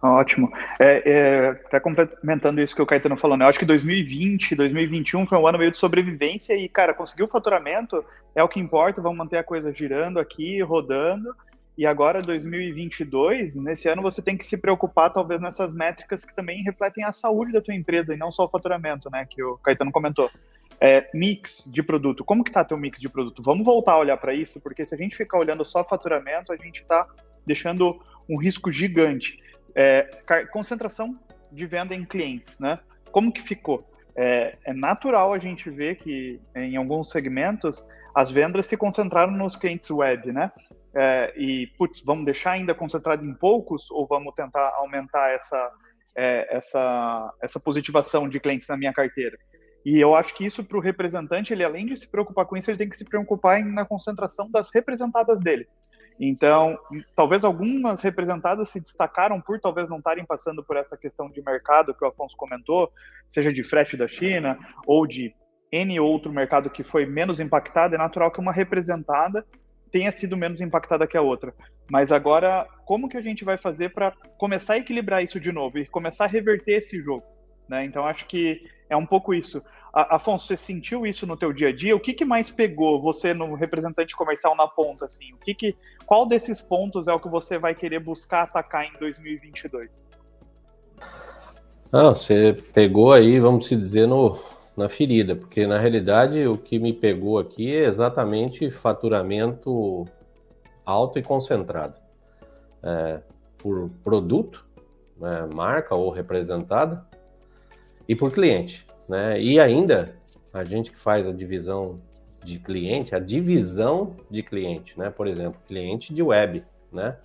Ótimo. 0.01 0.51
É, 0.79 1.09
é, 1.09 1.49
até 1.49 1.79
complementando 1.79 2.61
isso 2.61 2.75
que 2.75 2.81
o 2.81 2.85
Caetano 2.85 3.17
falou, 3.17 3.37
né? 3.37 3.45
Eu 3.45 3.49
acho 3.49 3.59
que 3.59 3.65
2020, 3.65 4.55
2021 4.55 5.25
foi 5.25 5.37
um 5.37 5.47
ano 5.47 5.57
meio 5.57 5.71
de 5.71 5.77
sobrevivência 5.77 6.55
e, 6.55 6.69
cara, 6.69 6.93
conseguir 6.93 7.23
o 7.23 7.27
faturamento 7.27 8.03
é 8.35 8.43
o 8.43 8.49
que 8.49 8.59
importa, 8.59 9.01
vamos 9.01 9.17
manter 9.17 9.37
a 9.37 9.43
coisa 9.43 9.73
girando 9.73 10.19
aqui, 10.19 10.61
rodando. 10.61 11.33
E 11.75 11.87
agora, 11.87 12.21
2022, 12.21 13.55
nesse 13.55 13.89
ano 13.89 14.01
você 14.01 14.21
tem 14.21 14.37
que 14.37 14.45
se 14.45 14.57
preocupar, 14.57 15.11
talvez, 15.11 15.41
nessas 15.41 15.73
métricas 15.73 16.23
que 16.23 16.35
também 16.35 16.61
refletem 16.61 17.03
a 17.03 17.11
saúde 17.11 17.51
da 17.51 17.61
tua 17.61 17.73
empresa 17.73 18.13
e 18.13 18.17
não 18.17 18.31
só 18.31 18.45
o 18.45 18.49
faturamento, 18.49 19.09
né? 19.09 19.25
Que 19.27 19.43
o 19.43 19.57
Caetano 19.57 19.91
comentou. 19.91 20.29
É, 20.79 21.09
mix 21.13 21.69
de 21.71 21.81
produto. 21.81 22.23
Como 22.23 22.43
que 22.43 22.51
tá 22.51 22.63
teu 22.63 22.77
mix 22.77 22.99
de 22.99 23.09
produto? 23.09 23.41
Vamos 23.41 23.65
voltar 23.65 23.93
a 23.93 23.99
olhar 23.99 24.17
para 24.17 24.33
isso, 24.33 24.59
porque 24.59 24.85
se 24.85 24.93
a 24.93 24.97
gente 24.97 25.17
ficar 25.17 25.39
olhando 25.39 25.65
só 25.65 25.83
faturamento, 25.83 26.53
a 26.53 26.57
gente 26.57 26.81
está 26.81 27.07
deixando 27.45 27.99
um 28.29 28.37
risco 28.37 28.71
gigante. 28.71 29.39
É, 29.75 30.03
concentração 30.51 31.19
de 31.51 31.65
venda 31.65 31.95
em 31.95 32.05
clientes, 32.05 32.59
né? 32.59 32.79
Como 33.11 33.31
que 33.31 33.41
ficou? 33.41 33.87
É, 34.15 34.57
é, 34.63 34.73
natural 34.73 35.33
a 35.33 35.39
gente 35.39 35.69
ver 35.71 35.95
que 35.95 36.39
em 36.55 36.75
alguns 36.75 37.09
segmentos 37.09 37.83
as 38.13 38.29
vendas 38.29 38.67
se 38.67 38.77
concentraram 38.77 39.31
nos 39.31 39.55
clientes 39.55 39.89
web, 39.89 40.31
né? 40.31 40.51
É, 40.95 41.33
e, 41.35 41.67
putz, 41.77 42.01
vamos 42.03 42.25
deixar 42.25 42.51
ainda 42.51 42.75
concentrado 42.75 43.25
em 43.25 43.33
poucos 43.33 43.89
ou 43.89 44.05
vamos 44.05 44.33
tentar 44.35 44.73
aumentar 44.77 45.31
essa, 45.31 45.71
é, 46.15 46.55
essa, 46.55 47.33
essa 47.41 47.59
positivação 47.59 48.29
de 48.29 48.39
clientes 48.39 48.67
na 48.67 48.77
minha 48.77 48.93
carteira? 48.93 49.37
E 49.85 49.99
eu 49.99 50.15
acho 50.15 50.33
que 50.33 50.45
isso 50.45 50.63
para 50.63 50.77
o 50.77 50.81
representante, 50.81 51.51
ele 51.51 51.63
além 51.63 51.85
de 51.85 51.97
se 51.97 52.09
preocupar 52.09 52.45
com 52.45 52.55
isso, 52.55 52.69
ele 52.69 52.77
tem 52.77 52.89
que 52.89 52.97
se 52.97 53.05
preocupar 53.05 53.59
em, 53.59 53.65
na 53.65 53.85
concentração 53.85 54.49
das 54.49 54.73
representadas 54.73 55.41
dele. 55.41 55.67
Então, 56.19 56.77
talvez 57.15 57.43
algumas 57.43 58.01
representadas 58.01 58.69
se 58.69 58.79
destacaram 58.79 59.41
por 59.41 59.59
talvez 59.59 59.89
não 59.89 59.97
estarem 59.97 60.25
passando 60.25 60.63
por 60.63 60.77
essa 60.77 60.95
questão 60.95 61.29
de 61.29 61.41
mercado 61.41 61.93
que 61.93 62.05
o 62.05 62.07
Afonso 62.07 62.37
comentou, 62.37 62.91
seja 63.27 63.51
de 63.51 63.63
frete 63.63 63.97
da 63.97 64.07
China 64.07 64.57
ou 64.85 65.07
de 65.07 65.33
N 65.71 65.99
outro 65.99 66.31
mercado 66.31 66.69
que 66.69 66.83
foi 66.83 67.03
menos 67.03 67.39
impactado, 67.39 67.95
é 67.95 67.97
natural 67.97 68.31
que 68.31 68.39
uma 68.39 68.53
representada 68.53 69.43
tenha 69.93 70.11
sido 70.11 70.35
menos 70.35 70.59
impactada 70.59 71.05
que 71.05 71.15
a 71.15 71.21
outra. 71.21 71.53
Mas 71.89 72.11
agora, 72.11 72.67
como 72.83 73.07
que 73.07 73.15
a 73.15 73.21
gente 73.21 73.45
vai 73.45 73.57
fazer 73.59 73.93
para 73.93 74.11
começar 74.39 74.73
a 74.73 74.77
equilibrar 74.79 75.23
isso 75.23 75.39
de 75.39 75.51
novo 75.51 75.77
e 75.77 75.85
começar 75.85 76.25
a 76.25 76.27
reverter 76.27 76.79
esse 76.79 76.99
jogo? 76.99 77.23
Né? 77.69 77.85
Então, 77.85 78.03
acho 78.03 78.25
que 78.25 78.67
é 78.89 78.97
um 78.97 79.05
pouco 79.05 79.35
isso. 79.35 79.61
Afonso, 79.93 80.47
você 80.47 80.57
sentiu 80.57 81.05
isso 81.05 81.27
no 81.27 81.37
teu 81.37 81.53
dia 81.53 81.69
a 81.69 81.71
dia? 81.71 81.95
O 81.95 81.99
que, 81.99 82.11
que 82.11 82.25
mais 82.25 82.49
pegou 82.49 82.99
você 82.99 83.35
no 83.35 83.53
representante 83.53 84.15
comercial 84.15 84.55
na 84.55 84.67
ponta? 84.67 85.05
Assim? 85.05 85.31
O 85.33 85.37
que 85.37 85.53
que, 85.53 85.75
qual 86.07 86.25
desses 86.25 86.59
pontos 86.59 87.07
é 87.07 87.13
o 87.13 87.19
que 87.19 87.29
você 87.29 87.59
vai 87.59 87.75
querer 87.75 87.99
buscar 87.99 88.43
atacar 88.43 88.85
em 88.85 88.97
2022? 88.97 90.07
Não, 91.91 92.15
você 92.15 92.57
pegou 92.73 93.13
aí, 93.13 93.39
vamos 93.39 93.69
dizer, 93.69 94.07
no, 94.07 94.39
na 94.75 94.89
ferida, 94.89 95.35
porque 95.35 95.67
na 95.67 95.77
realidade 95.77 96.45
o 96.47 96.57
que 96.57 96.79
me 96.79 96.93
pegou 96.93 97.37
aqui 97.37 97.75
é 97.75 97.85
exatamente 97.85 98.69
faturamento 98.71 100.05
alto 100.85 101.19
e 101.19 101.23
concentrado. 101.23 101.95
É, 102.81 103.21
por 103.57 103.89
produto, 104.03 104.65
né, 105.17 105.47
marca 105.53 105.95
ou 105.95 106.09
representada, 106.09 107.05
e 108.07 108.15
por 108.15 108.31
cliente. 108.31 108.85
Né? 109.07 109.41
E 109.41 109.59
ainda, 109.59 110.15
a 110.53 110.63
gente 110.63 110.91
que 110.91 110.99
faz 110.99 111.27
a 111.27 111.31
divisão 111.31 112.01
de 112.43 112.59
cliente, 112.59 113.15
a 113.15 113.19
divisão 113.19 114.15
de 114.29 114.43
cliente, 114.43 114.97
né? 114.99 115.09
por 115.09 115.27
exemplo, 115.27 115.59
cliente 115.65 116.13
de 116.13 116.21
web. 116.21 116.63
Né? 116.91 117.17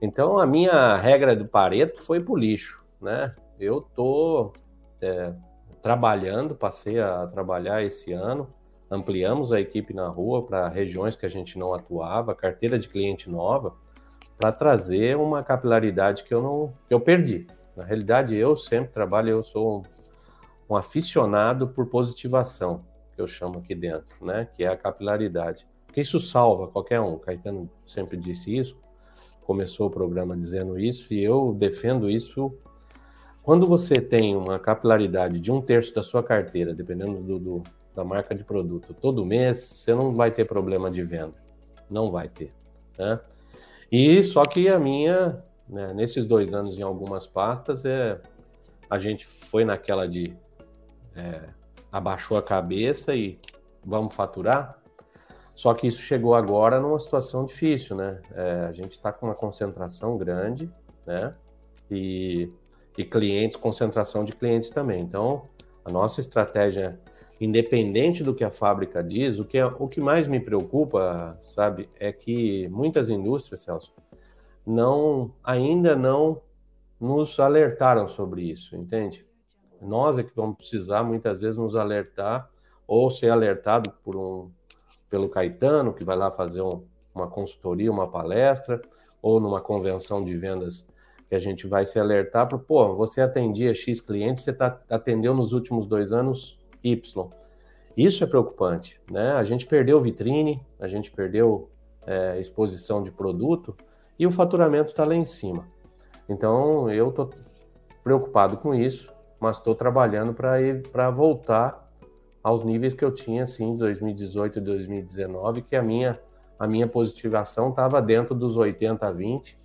Então, 0.00 0.38
a 0.38 0.46
minha 0.46 0.96
regra 0.96 1.36
do 1.36 1.46
Pareto 1.46 2.02
foi 2.02 2.20
para 2.20 2.32
o 2.32 2.36
lixo. 2.36 2.82
Né? 3.00 3.34
Eu 3.60 3.82
tô 3.82 4.52
é, 5.00 5.32
trabalhando, 5.86 6.56
passei 6.56 6.98
a 6.98 7.28
trabalhar 7.28 7.80
esse 7.80 8.12
ano, 8.12 8.52
ampliamos 8.90 9.52
a 9.52 9.60
equipe 9.60 9.94
na 9.94 10.08
rua 10.08 10.44
para 10.44 10.68
regiões 10.68 11.14
que 11.14 11.24
a 11.24 11.28
gente 11.28 11.56
não 11.56 11.72
atuava, 11.72 12.34
carteira 12.34 12.76
de 12.76 12.88
cliente 12.88 13.30
nova, 13.30 13.72
para 14.36 14.50
trazer 14.50 15.16
uma 15.16 15.44
capilaridade 15.44 16.24
que 16.24 16.34
eu 16.34 16.42
não 16.42 16.74
que 16.88 16.92
eu 16.92 16.98
perdi. 16.98 17.46
Na 17.76 17.84
realidade, 17.84 18.36
eu 18.36 18.56
sempre 18.56 18.92
trabalho, 18.92 19.30
eu 19.30 19.44
sou 19.44 19.78
um, 19.78 20.74
um 20.74 20.76
aficionado 20.76 21.68
por 21.68 21.86
positivação, 21.88 22.84
que 23.14 23.22
eu 23.22 23.28
chamo 23.28 23.60
aqui 23.60 23.76
dentro, 23.76 24.12
né? 24.20 24.48
Que 24.56 24.64
é 24.64 24.66
a 24.66 24.76
capilaridade. 24.76 25.64
Porque 25.86 26.00
isso 26.00 26.18
salva 26.18 26.66
qualquer 26.66 27.00
um. 27.00 27.16
Caetano 27.16 27.70
sempre 27.86 28.16
disse 28.16 28.56
isso, 28.56 28.76
começou 29.42 29.86
o 29.86 29.90
programa 29.90 30.36
dizendo 30.36 30.80
isso, 30.80 31.14
e 31.14 31.22
eu 31.22 31.54
defendo 31.56 32.10
isso 32.10 32.52
quando 33.46 33.64
você 33.64 34.00
tem 34.00 34.34
uma 34.34 34.58
capilaridade 34.58 35.38
de 35.38 35.52
um 35.52 35.62
terço 35.62 35.94
da 35.94 36.02
sua 36.02 36.20
carteira, 36.20 36.74
dependendo 36.74 37.20
do, 37.22 37.38
do, 37.38 37.62
da 37.94 38.02
marca 38.02 38.34
de 38.34 38.42
produto, 38.42 38.92
todo 38.92 39.24
mês, 39.24 39.60
você 39.60 39.94
não 39.94 40.10
vai 40.16 40.32
ter 40.32 40.44
problema 40.44 40.90
de 40.90 41.00
venda. 41.04 41.36
Não 41.88 42.10
vai 42.10 42.28
ter. 42.28 42.52
Né? 42.98 43.20
E 43.92 44.24
só 44.24 44.42
que 44.42 44.68
a 44.68 44.80
minha, 44.80 45.44
né, 45.68 45.94
nesses 45.94 46.26
dois 46.26 46.52
anos 46.52 46.76
em 46.76 46.82
algumas 46.82 47.24
pastas, 47.24 47.84
é, 47.84 48.20
a 48.90 48.98
gente 48.98 49.24
foi 49.24 49.64
naquela 49.64 50.08
de 50.08 50.36
é, 51.14 51.42
abaixou 51.92 52.36
a 52.36 52.42
cabeça 52.42 53.14
e 53.14 53.38
vamos 53.84 54.12
faturar. 54.12 54.76
Só 55.54 55.72
que 55.72 55.86
isso 55.86 56.00
chegou 56.00 56.34
agora 56.34 56.80
numa 56.80 56.98
situação 56.98 57.44
difícil, 57.44 57.94
né? 57.94 58.20
É, 58.32 58.66
a 58.68 58.72
gente 58.72 58.90
está 58.90 59.12
com 59.12 59.26
uma 59.26 59.36
concentração 59.36 60.18
grande, 60.18 60.68
né? 61.06 61.32
E 61.88 62.50
e 62.96 63.04
clientes, 63.04 63.56
concentração 63.56 64.24
de 64.24 64.32
clientes 64.32 64.70
também. 64.70 65.00
Então, 65.02 65.42
a 65.84 65.90
nossa 65.90 66.20
estratégia, 66.20 66.98
independente 67.40 68.22
do 68.22 68.34
que 68.34 68.44
a 68.44 68.50
fábrica 68.50 69.02
diz, 69.02 69.38
o 69.38 69.44
que, 69.44 69.58
é, 69.58 69.66
o 69.66 69.88
que 69.88 70.00
mais 70.00 70.26
me 70.26 70.40
preocupa, 70.40 71.38
sabe, 71.54 71.88
é 71.98 72.12
que 72.12 72.68
muitas 72.68 73.08
indústrias, 73.08 73.62
Celso, 73.62 73.92
não, 74.66 75.32
ainda 75.44 75.94
não 75.94 76.40
nos 77.00 77.38
alertaram 77.38 78.08
sobre 78.08 78.42
isso, 78.42 78.74
entende? 78.74 79.24
Nós 79.80 80.18
é 80.18 80.22
que 80.22 80.34
vamos 80.34 80.56
precisar 80.56 81.04
muitas 81.04 81.40
vezes 81.40 81.56
nos 81.56 81.76
alertar 81.76 82.50
ou 82.86 83.10
ser 83.10 83.30
alertado 83.30 83.92
por 84.02 84.16
um 84.16 84.50
pelo 85.08 85.28
Caetano, 85.28 85.92
que 85.92 86.04
vai 86.04 86.16
lá 86.16 86.30
fazer 86.30 86.62
um, 86.62 86.84
uma 87.14 87.28
consultoria, 87.28 87.92
uma 87.92 88.08
palestra, 88.08 88.80
ou 89.22 89.40
numa 89.40 89.60
convenção 89.60 90.24
de 90.24 90.36
vendas 90.36 90.86
que 91.28 91.34
a 91.34 91.38
gente 91.38 91.66
vai 91.66 91.84
se 91.84 91.98
alertar 91.98 92.48
para, 92.48 92.58
pô, 92.58 92.94
você 92.94 93.20
atendia 93.20 93.74
X 93.74 94.00
clientes, 94.00 94.44
você 94.44 94.52
tá, 94.52 94.80
atendeu 94.88 95.34
nos 95.34 95.52
últimos 95.52 95.86
dois 95.86 96.12
anos 96.12 96.58
Y. 96.82 97.28
Isso 97.96 98.22
é 98.22 98.26
preocupante, 98.26 99.00
né? 99.10 99.32
A 99.32 99.42
gente 99.42 99.66
perdeu 99.66 100.00
vitrine, 100.00 100.62
a 100.78 100.86
gente 100.86 101.10
perdeu 101.10 101.70
é, 102.06 102.38
exposição 102.40 103.02
de 103.02 103.10
produto 103.10 103.74
e 104.18 104.26
o 104.26 104.30
faturamento 104.30 104.90
está 104.90 105.04
lá 105.04 105.14
em 105.14 105.24
cima. 105.24 105.66
Então, 106.28 106.90
eu 106.90 107.08
estou 107.08 107.30
preocupado 108.04 108.56
com 108.58 108.74
isso, 108.74 109.12
mas 109.40 109.56
estou 109.56 109.74
trabalhando 109.74 110.34
para 110.34 111.10
voltar 111.10 111.90
aos 112.42 112.64
níveis 112.64 112.94
que 112.94 113.04
eu 113.04 113.12
tinha, 113.12 113.44
assim, 113.44 113.70
em 113.70 113.76
2018 113.76 114.58
e 114.58 114.62
2019, 114.62 115.62
que 115.62 115.74
a 115.74 115.82
minha 115.82 116.20
a 116.58 116.66
minha 116.66 116.86
positivação 116.86 117.70
estava 117.70 118.00
dentro 118.00 118.34
dos 118.34 118.56
80 118.56 119.06
a 119.06 119.12
20, 119.12 119.56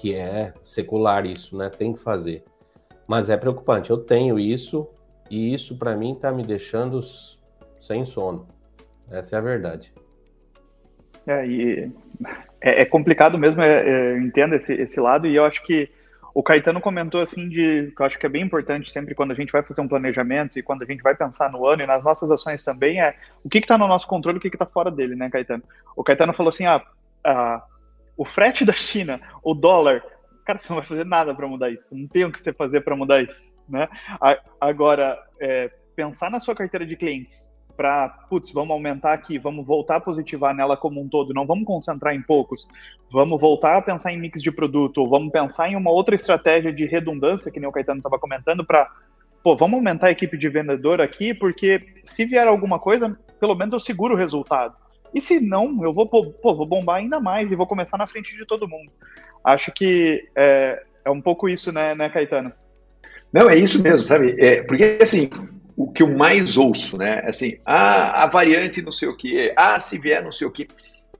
que 0.00 0.14
é 0.14 0.52
secular 0.62 1.26
isso, 1.26 1.56
né? 1.56 1.68
Tem 1.68 1.92
que 1.92 2.00
fazer. 2.00 2.44
Mas 3.06 3.28
é 3.28 3.36
preocupante. 3.36 3.90
Eu 3.90 3.98
tenho 3.98 4.38
isso 4.38 4.88
e 5.30 5.52
isso 5.52 5.76
para 5.76 5.96
mim 5.96 6.12
está 6.12 6.30
me 6.30 6.42
deixando 6.42 7.00
sem 7.80 8.04
sono. 8.04 8.46
Essa 9.10 9.36
é 9.36 9.38
a 9.38 9.42
verdade. 9.42 9.92
É, 11.26 11.46
e 11.46 11.92
é, 12.60 12.82
é 12.82 12.84
complicado 12.84 13.36
mesmo, 13.36 13.60
é, 13.60 13.86
é, 13.86 14.18
entendo 14.18 14.54
esse, 14.54 14.72
esse 14.72 15.00
lado, 15.00 15.26
e 15.26 15.36
eu 15.36 15.44
acho 15.44 15.62
que 15.62 15.90
o 16.34 16.42
Caetano 16.42 16.80
comentou 16.80 17.20
assim 17.20 17.48
de 17.48 17.92
que 17.94 18.00
eu 18.00 18.06
acho 18.06 18.18
que 18.18 18.24
é 18.24 18.28
bem 18.28 18.42
importante 18.42 18.92
sempre 18.92 19.14
quando 19.14 19.32
a 19.32 19.34
gente 19.34 19.50
vai 19.50 19.62
fazer 19.62 19.80
um 19.80 19.88
planejamento 19.88 20.58
e 20.58 20.62
quando 20.62 20.82
a 20.82 20.86
gente 20.86 21.02
vai 21.02 21.14
pensar 21.14 21.50
no 21.50 21.66
ano 21.66 21.82
e 21.82 21.86
nas 21.86 22.04
nossas 22.04 22.30
ações 22.30 22.62
também 22.62 23.00
é 23.00 23.16
o 23.42 23.48
que 23.48 23.58
está 23.58 23.76
no 23.76 23.88
nosso 23.88 24.06
controle 24.06 24.38
o 24.38 24.40
que 24.40 24.48
está 24.48 24.64
fora 24.64 24.90
dele, 24.90 25.16
né, 25.16 25.28
Caetano? 25.28 25.64
O 25.96 26.04
Caetano 26.04 26.32
falou 26.32 26.50
assim, 26.50 26.64
ah, 26.64 26.80
ah, 27.24 27.64
o 28.18 28.24
frete 28.24 28.64
da 28.64 28.72
China, 28.72 29.20
o 29.44 29.54
dólar, 29.54 30.02
cara, 30.44 30.58
você 30.58 30.68
não 30.68 30.78
vai 30.78 30.84
fazer 30.84 31.06
nada 31.06 31.32
para 31.32 31.46
mudar 31.46 31.70
isso, 31.70 31.96
não 31.96 32.08
tem 32.08 32.24
o 32.24 32.32
que 32.32 32.40
você 32.40 32.52
fazer 32.52 32.80
para 32.80 32.96
mudar 32.96 33.22
isso, 33.22 33.62
né? 33.68 33.88
Agora, 34.60 35.16
é, 35.40 35.70
pensar 35.94 36.28
na 36.28 36.40
sua 36.40 36.54
carteira 36.54 36.84
de 36.84 36.96
clientes, 36.96 37.56
para, 37.76 38.08
putz, 38.28 38.50
vamos 38.50 38.72
aumentar 38.72 39.12
aqui, 39.12 39.38
vamos 39.38 39.64
voltar 39.64 39.96
a 39.96 40.00
positivar 40.00 40.52
nela 40.52 40.76
como 40.76 41.00
um 41.00 41.08
todo, 41.08 41.32
não 41.32 41.46
vamos 41.46 41.64
concentrar 41.64 42.12
em 42.12 42.20
poucos, 42.20 42.66
vamos 43.08 43.40
voltar 43.40 43.76
a 43.76 43.82
pensar 43.82 44.12
em 44.12 44.18
mix 44.18 44.42
de 44.42 44.50
produto, 44.50 44.98
ou 44.98 45.08
vamos 45.08 45.30
pensar 45.30 45.68
em 45.68 45.76
uma 45.76 45.92
outra 45.92 46.16
estratégia 46.16 46.72
de 46.72 46.84
redundância, 46.86 47.52
que 47.52 47.60
nem 47.60 47.68
o 47.68 47.72
Caetano 47.72 48.00
estava 48.00 48.18
comentando, 48.18 48.66
para, 48.66 48.90
pô, 49.44 49.54
vamos 49.56 49.76
aumentar 49.76 50.08
a 50.08 50.10
equipe 50.10 50.36
de 50.36 50.48
vendedor 50.48 51.00
aqui, 51.00 51.32
porque 51.32 51.86
se 52.04 52.24
vier 52.24 52.48
alguma 52.48 52.80
coisa, 52.80 53.16
pelo 53.38 53.54
menos 53.54 53.72
eu 53.72 53.80
seguro 53.80 54.14
o 54.14 54.18
resultado. 54.18 54.74
E 55.14 55.20
se 55.20 55.40
não, 55.40 55.82
eu 55.82 55.92
vou, 55.92 56.06
pô, 56.06 56.32
vou 56.42 56.66
bombar 56.66 56.96
ainda 56.96 57.20
mais 57.20 57.50
e 57.50 57.56
vou 57.56 57.66
começar 57.66 57.96
na 57.96 58.06
frente 58.06 58.36
de 58.36 58.46
todo 58.46 58.68
mundo. 58.68 58.90
Acho 59.44 59.72
que 59.72 60.28
é, 60.36 60.82
é 61.04 61.10
um 61.10 61.20
pouco 61.20 61.48
isso, 61.48 61.72
né, 61.72 61.94
né, 61.94 62.08
Caetano? 62.08 62.52
Não, 63.32 63.48
é 63.48 63.56
isso 63.56 63.82
mesmo, 63.82 64.06
sabe? 64.06 64.34
É, 64.38 64.62
porque, 64.62 64.98
assim, 65.00 65.28
o 65.76 65.90
que 65.90 66.02
eu 66.02 66.08
mais 66.08 66.56
ouço, 66.56 66.98
né? 66.98 67.22
Assim, 67.24 67.58
ah, 67.64 68.24
a 68.24 68.26
variante 68.26 68.82
não 68.82 68.90
sei 68.90 69.08
o 69.08 69.16
quê, 69.16 69.52
ah, 69.56 69.78
se 69.78 69.98
vier 69.98 70.22
não 70.22 70.32
sei 70.32 70.46
o 70.46 70.50
quê. 70.50 70.66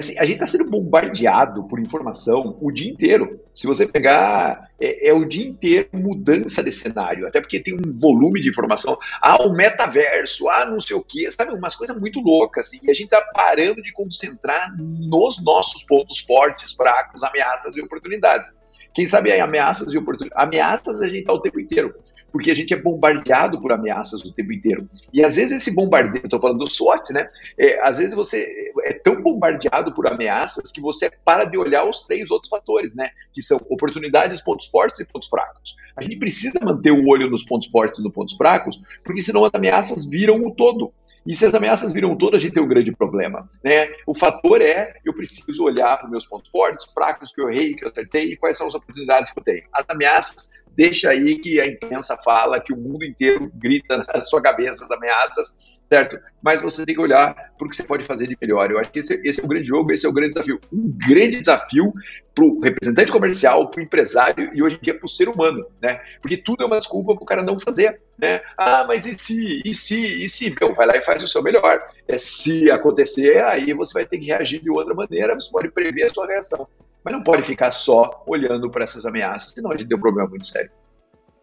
Assim, 0.01 0.17
a 0.17 0.25
gente 0.25 0.35
está 0.35 0.47
sendo 0.47 0.71
bombardeado 0.71 1.67
por 1.67 1.81
informação 1.81 2.57
o 2.61 2.71
dia 2.71 2.89
inteiro. 2.89 3.41
Se 3.53 3.67
você 3.67 3.85
pegar, 3.85 4.71
é, 4.81 5.09
é, 5.09 5.13
o 5.13 5.25
dia 5.25 5.45
inteiro 5.45 5.89
mudança 5.93 6.63
de 6.63 6.71
cenário, 6.71 7.27
até 7.27 7.41
porque 7.41 7.59
tem 7.59 7.75
um 7.75 7.93
volume 7.93 8.41
de 8.41 8.49
informação. 8.49 8.97
Ah, 9.21 9.43
o 9.43 9.53
metaverso, 9.53 10.49
ah, 10.49 10.67
não 10.67 10.79
sei 10.79 10.97
o 10.97 11.03
quê, 11.03 11.29
sabe? 11.33 11.53
Umas 11.53 11.75
coisas 11.75 11.99
muito 11.99 12.21
loucas. 12.21 12.69
Assim, 12.69 12.79
e 12.85 12.91
a 12.93 12.95
gente 12.95 13.07
está 13.07 13.21
parando 13.35 13.83
de 13.83 13.93
concentrar 13.93 14.73
nos 14.79 15.43
nossos 15.43 15.83
pontos 15.83 16.21
fortes, 16.21 16.73
fracos, 16.75 17.25
ameaças 17.25 17.77
e 17.77 17.83
oportunidades. 17.83 18.49
Quem 18.95 19.05
sabe 19.05 19.33
aí, 19.33 19.41
ameaças 19.41 19.93
e 19.93 19.99
oportunidades. 19.99 20.45
Ameaças 20.45 21.03
a 21.03 21.09
gente 21.09 21.21
está 21.21 21.33
o 21.33 21.41
tempo 21.41 21.59
inteiro 21.59 21.93
porque 22.33 22.51
a 22.51 22.55
gente 22.55 22.75
é 22.75 22.77
bombardeado 22.77 23.61
por 23.61 23.73
ameaças 23.73 24.23
o 24.23 24.33
tempo 24.33 24.53
inteiro. 24.53 24.89
E 25.13 25.25
às 25.25 25.37
vezes 25.37 25.63
esse 25.63 25.75
bombardeio, 25.75 26.25
estou 26.25 26.41
falando 26.41 26.59
do 26.59 26.71
SWOT, 26.71 27.13
né? 27.13 27.29
É, 27.59 27.81
às 27.87 27.99
vezes 27.99 28.15
você 28.15 28.73
é 28.85 28.93
tão 28.93 29.21
bombardeado 29.23 29.93
por 29.95 30.07
ameaças 30.07 30.71
que 30.71 30.81
você 30.81 31.11
para 31.25 31.45
de 31.45 31.57
olhar 31.57 31.85
os 31.89 32.01
três 32.01 32.31
outros 32.31 32.51
fatores, 32.51 32.95
né? 32.95 33.11
Que 33.33 33.43
são 33.43 33.59
oportunidades, 33.69 34.41
pontos 34.41 34.67
fortes 34.67 35.01
e 35.01 35.05
pontos 35.05 35.29
fracos. 35.29 35.77
A 35.97 36.03
gente 36.03 36.17
precisa 36.17 36.61
manter 36.63 36.93
o 36.93 37.09
olho 37.09 37.29
nos 37.29 37.45
pontos 37.45 37.69
fortes 37.69 37.99
e 37.99 38.03
nos 38.03 38.13
pontos 38.13 38.37
fracos, 38.37 38.81
porque 39.03 39.23
senão 39.23 39.45
as 39.45 39.51
ameaças 39.55 40.09
viram 40.09 40.45
o 40.47 40.55
todo. 40.55 40.93
E 41.27 41.37
se 41.37 41.45
as 41.45 41.53
ameaças 41.53 41.93
viram 41.93 42.17
todo, 42.17 42.37
a 42.37 42.39
gente 42.39 42.55
tem 42.55 42.63
um 42.63 42.69
grande 42.69 42.91
problema. 42.91 43.51
Né? 43.63 43.91
O 44.07 44.15
fator 44.15 44.63
é, 44.63 44.95
eu 45.05 45.13
preciso 45.13 45.65
olhar 45.65 45.99
para 45.99 46.07
os 46.07 46.11
meus 46.11 46.25
pontos 46.25 46.51
fortes, 46.51 46.87
fracos 46.93 47.33
que 47.33 47.41
eu 47.41 47.51
errei, 47.51 47.75
que 47.75 47.85
eu 47.85 47.91
acertei, 47.91 48.33
e 48.33 48.37
quais 48.37 48.57
são 48.57 48.67
as 48.67 48.75
oportunidades 48.75 49.31
que 49.31 49.39
eu 49.39 49.45
tenho. 49.45 49.63
As 49.71 49.85
ameaças, 49.89 50.65
deixa 50.77 51.11
aí 51.11 51.39
que 51.39 51.61
a 51.61 51.67
imprensa 51.67 52.17
fala, 52.17 52.61
que 52.61 52.73
o 52.73 52.77
mundo 52.77 53.05
inteiro 53.05 53.51
grita 53.55 53.99
na 54.15 54.25
sua 54.25 54.41
cabeça 54.41 54.85
as 54.85 54.91
ameaças, 54.91 55.57
certo? 55.89 56.19
Mas 56.43 56.61
você 56.61 56.85
tem 56.85 56.95
que 56.95 57.01
olhar 57.01 57.35
para 57.57 57.67
o 57.67 57.71
que 57.71 57.77
você 57.77 57.83
pode 57.83 58.05
fazer 58.05 58.27
de 58.27 58.37
melhor. 58.41 58.71
Eu 58.71 58.79
acho 58.79 58.91
que 58.91 59.01
esse, 59.01 59.15
esse, 59.27 59.41
é 59.41 59.45
o 59.45 59.49
grande 59.49 59.67
jogo, 59.67 59.93
esse 59.93 60.07
é 60.07 60.09
o 60.09 60.13
grande 60.13 60.35
desafio. 60.35 60.61
Um 60.73 60.97
grande 61.09 61.41
desafio 61.41 61.93
para 62.35 62.45
o 62.45 62.61
representante 62.61 63.11
comercial, 63.11 63.69
para 63.69 63.81
o 63.81 63.83
empresário 63.83 64.51
e 64.55 64.63
hoje 64.63 64.77
em 64.77 64.85
dia 64.85 64.97
para 64.97 65.07
o 65.07 65.09
ser 65.09 65.29
humano, 65.29 65.67
né? 65.81 66.01
Porque 66.21 66.37
tudo 66.37 66.63
é 66.63 66.67
uma 66.67 66.79
desculpa 66.79 67.15
para 67.15 67.23
o 67.23 67.27
cara 67.27 67.43
não 67.43 67.59
fazer, 67.59 68.01
né? 68.19 68.41
Ah, 68.57 68.85
mas 68.87 69.07
e 69.07 69.19
se, 69.19 69.63
e 69.65 69.75
se, 69.75 70.25
e 70.25 70.29
se? 70.29 70.55
Meu, 70.61 70.75
vai 70.75 70.87
lá 70.87 70.97
e 70.97 71.01
faz 71.01 71.23
o 71.23 71.29
seu 71.29 71.43
melhor. 71.43 71.81
É, 72.07 72.17
se 72.19 72.71
acontecer, 72.71 73.43
aí 73.43 73.73
você 73.73 73.93
vai 73.93 74.07
ter 74.07 74.19
que 74.19 74.27
reagir 74.27 74.61
de 74.61 74.71
outra 74.71 74.95
maneira, 74.95 75.35
você 75.35 75.51
pode 75.51 75.71
prever 75.71 76.05
a 76.05 76.15
sua 76.15 76.27
reação. 76.27 76.69
Mas 77.09 77.17
não 77.17 77.25
pode 77.25 77.43
ficar 77.43 77.71
só 77.71 78.23
olhando 78.27 78.71
para 78.71 78.85
essas 78.85 79.07
ameaças, 79.07 79.55
senão 79.55 79.73
a 79.73 79.77
gente 79.77 79.89
tem 79.89 79.97
um 79.97 80.01
problema 80.01 80.29
muito 80.29 80.47
sério. 80.47 80.71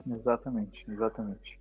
Exatamente, 0.08 0.86
exatamente. 0.88 1.60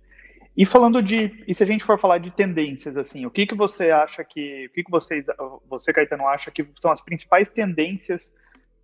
E 0.55 0.65
falando 0.65 1.01
de, 1.01 1.43
e 1.47 1.55
se 1.55 1.63
a 1.63 1.65
gente 1.65 1.83
for 1.83 1.99
falar 1.99 2.19
de 2.19 2.31
tendências, 2.31 2.95
assim, 2.95 3.25
o 3.25 3.31
que 3.31 3.47
que 3.47 3.55
você 3.55 3.89
acha 3.91 4.23
que, 4.23 4.67
o 4.67 4.73
que 4.73 4.83
que 4.83 4.91
vocês, 4.91 5.25
você 5.67 5.91
Caetano 5.91 6.27
acha 6.27 6.51
que 6.51 6.65
são 6.79 6.91
as 6.91 7.01
principais 7.01 7.49
tendências 7.49 8.35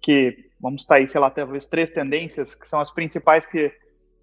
que, 0.02 0.50
vamos 0.60 0.82
estar 0.82 0.96
aí, 0.96 1.08
sei 1.08 1.22
lá, 1.22 1.30
talvez 1.30 1.68
três 1.68 1.92
tendências 1.92 2.56
que 2.56 2.68
são 2.68 2.80
as 2.80 2.92
principais 2.92 3.46
que, 3.46 3.72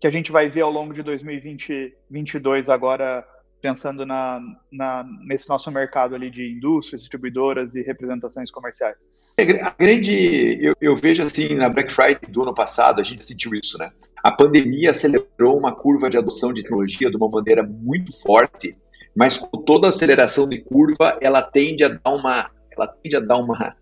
que 0.00 0.06
a 0.06 0.10
gente 0.10 0.32
vai 0.32 0.50
ver 0.50 0.62
ao 0.62 0.70
longo 0.70 0.92
de 0.92 1.02
2022 1.02 2.68
agora, 2.68 3.24
pensando 3.60 4.06
na, 4.06 4.40
na, 4.70 5.04
nesse 5.24 5.48
nosso 5.48 5.70
mercado 5.70 6.14
ali 6.14 6.30
de 6.30 6.50
indústrias, 6.50 7.00
distribuidoras 7.00 7.74
e 7.74 7.82
representações 7.82 8.50
comerciais? 8.50 9.10
A 9.38 9.70
grande, 9.70 10.58
eu, 10.60 10.74
eu 10.80 10.96
vejo 10.96 11.22
assim, 11.22 11.54
na 11.54 11.68
Black 11.68 11.92
Friday 11.92 12.28
do 12.28 12.42
ano 12.42 12.54
passado, 12.54 13.00
a 13.00 13.04
gente 13.04 13.22
sentiu 13.22 13.52
isso, 13.54 13.78
né? 13.78 13.92
A 14.22 14.32
pandemia 14.32 14.90
acelerou 14.90 15.56
uma 15.56 15.72
curva 15.72 16.10
de 16.10 16.18
adoção 16.18 16.52
de 16.52 16.62
tecnologia 16.62 17.10
de 17.10 17.16
uma 17.16 17.28
maneira 17.28 17.62
muito 17.62 18.12
forte, 18.20 18.76
mas 19.14 19.38
com 19.38 19.62
toda 19.62 19.86
a 19.86 19.90
aceleração 19.90 20.48
de 20.48 20.58
curva, 20.58 21.16
ela 21.20 21.42
tende 21.42 21.84
a 21.84 21.88
dar 21.88 22.10
uma, 22.10 22.50
ela 22.70 22.86
tende 22.86 23.16
a 23.16 23.20
dar 23.20 23.36
uma, 23.36 23.76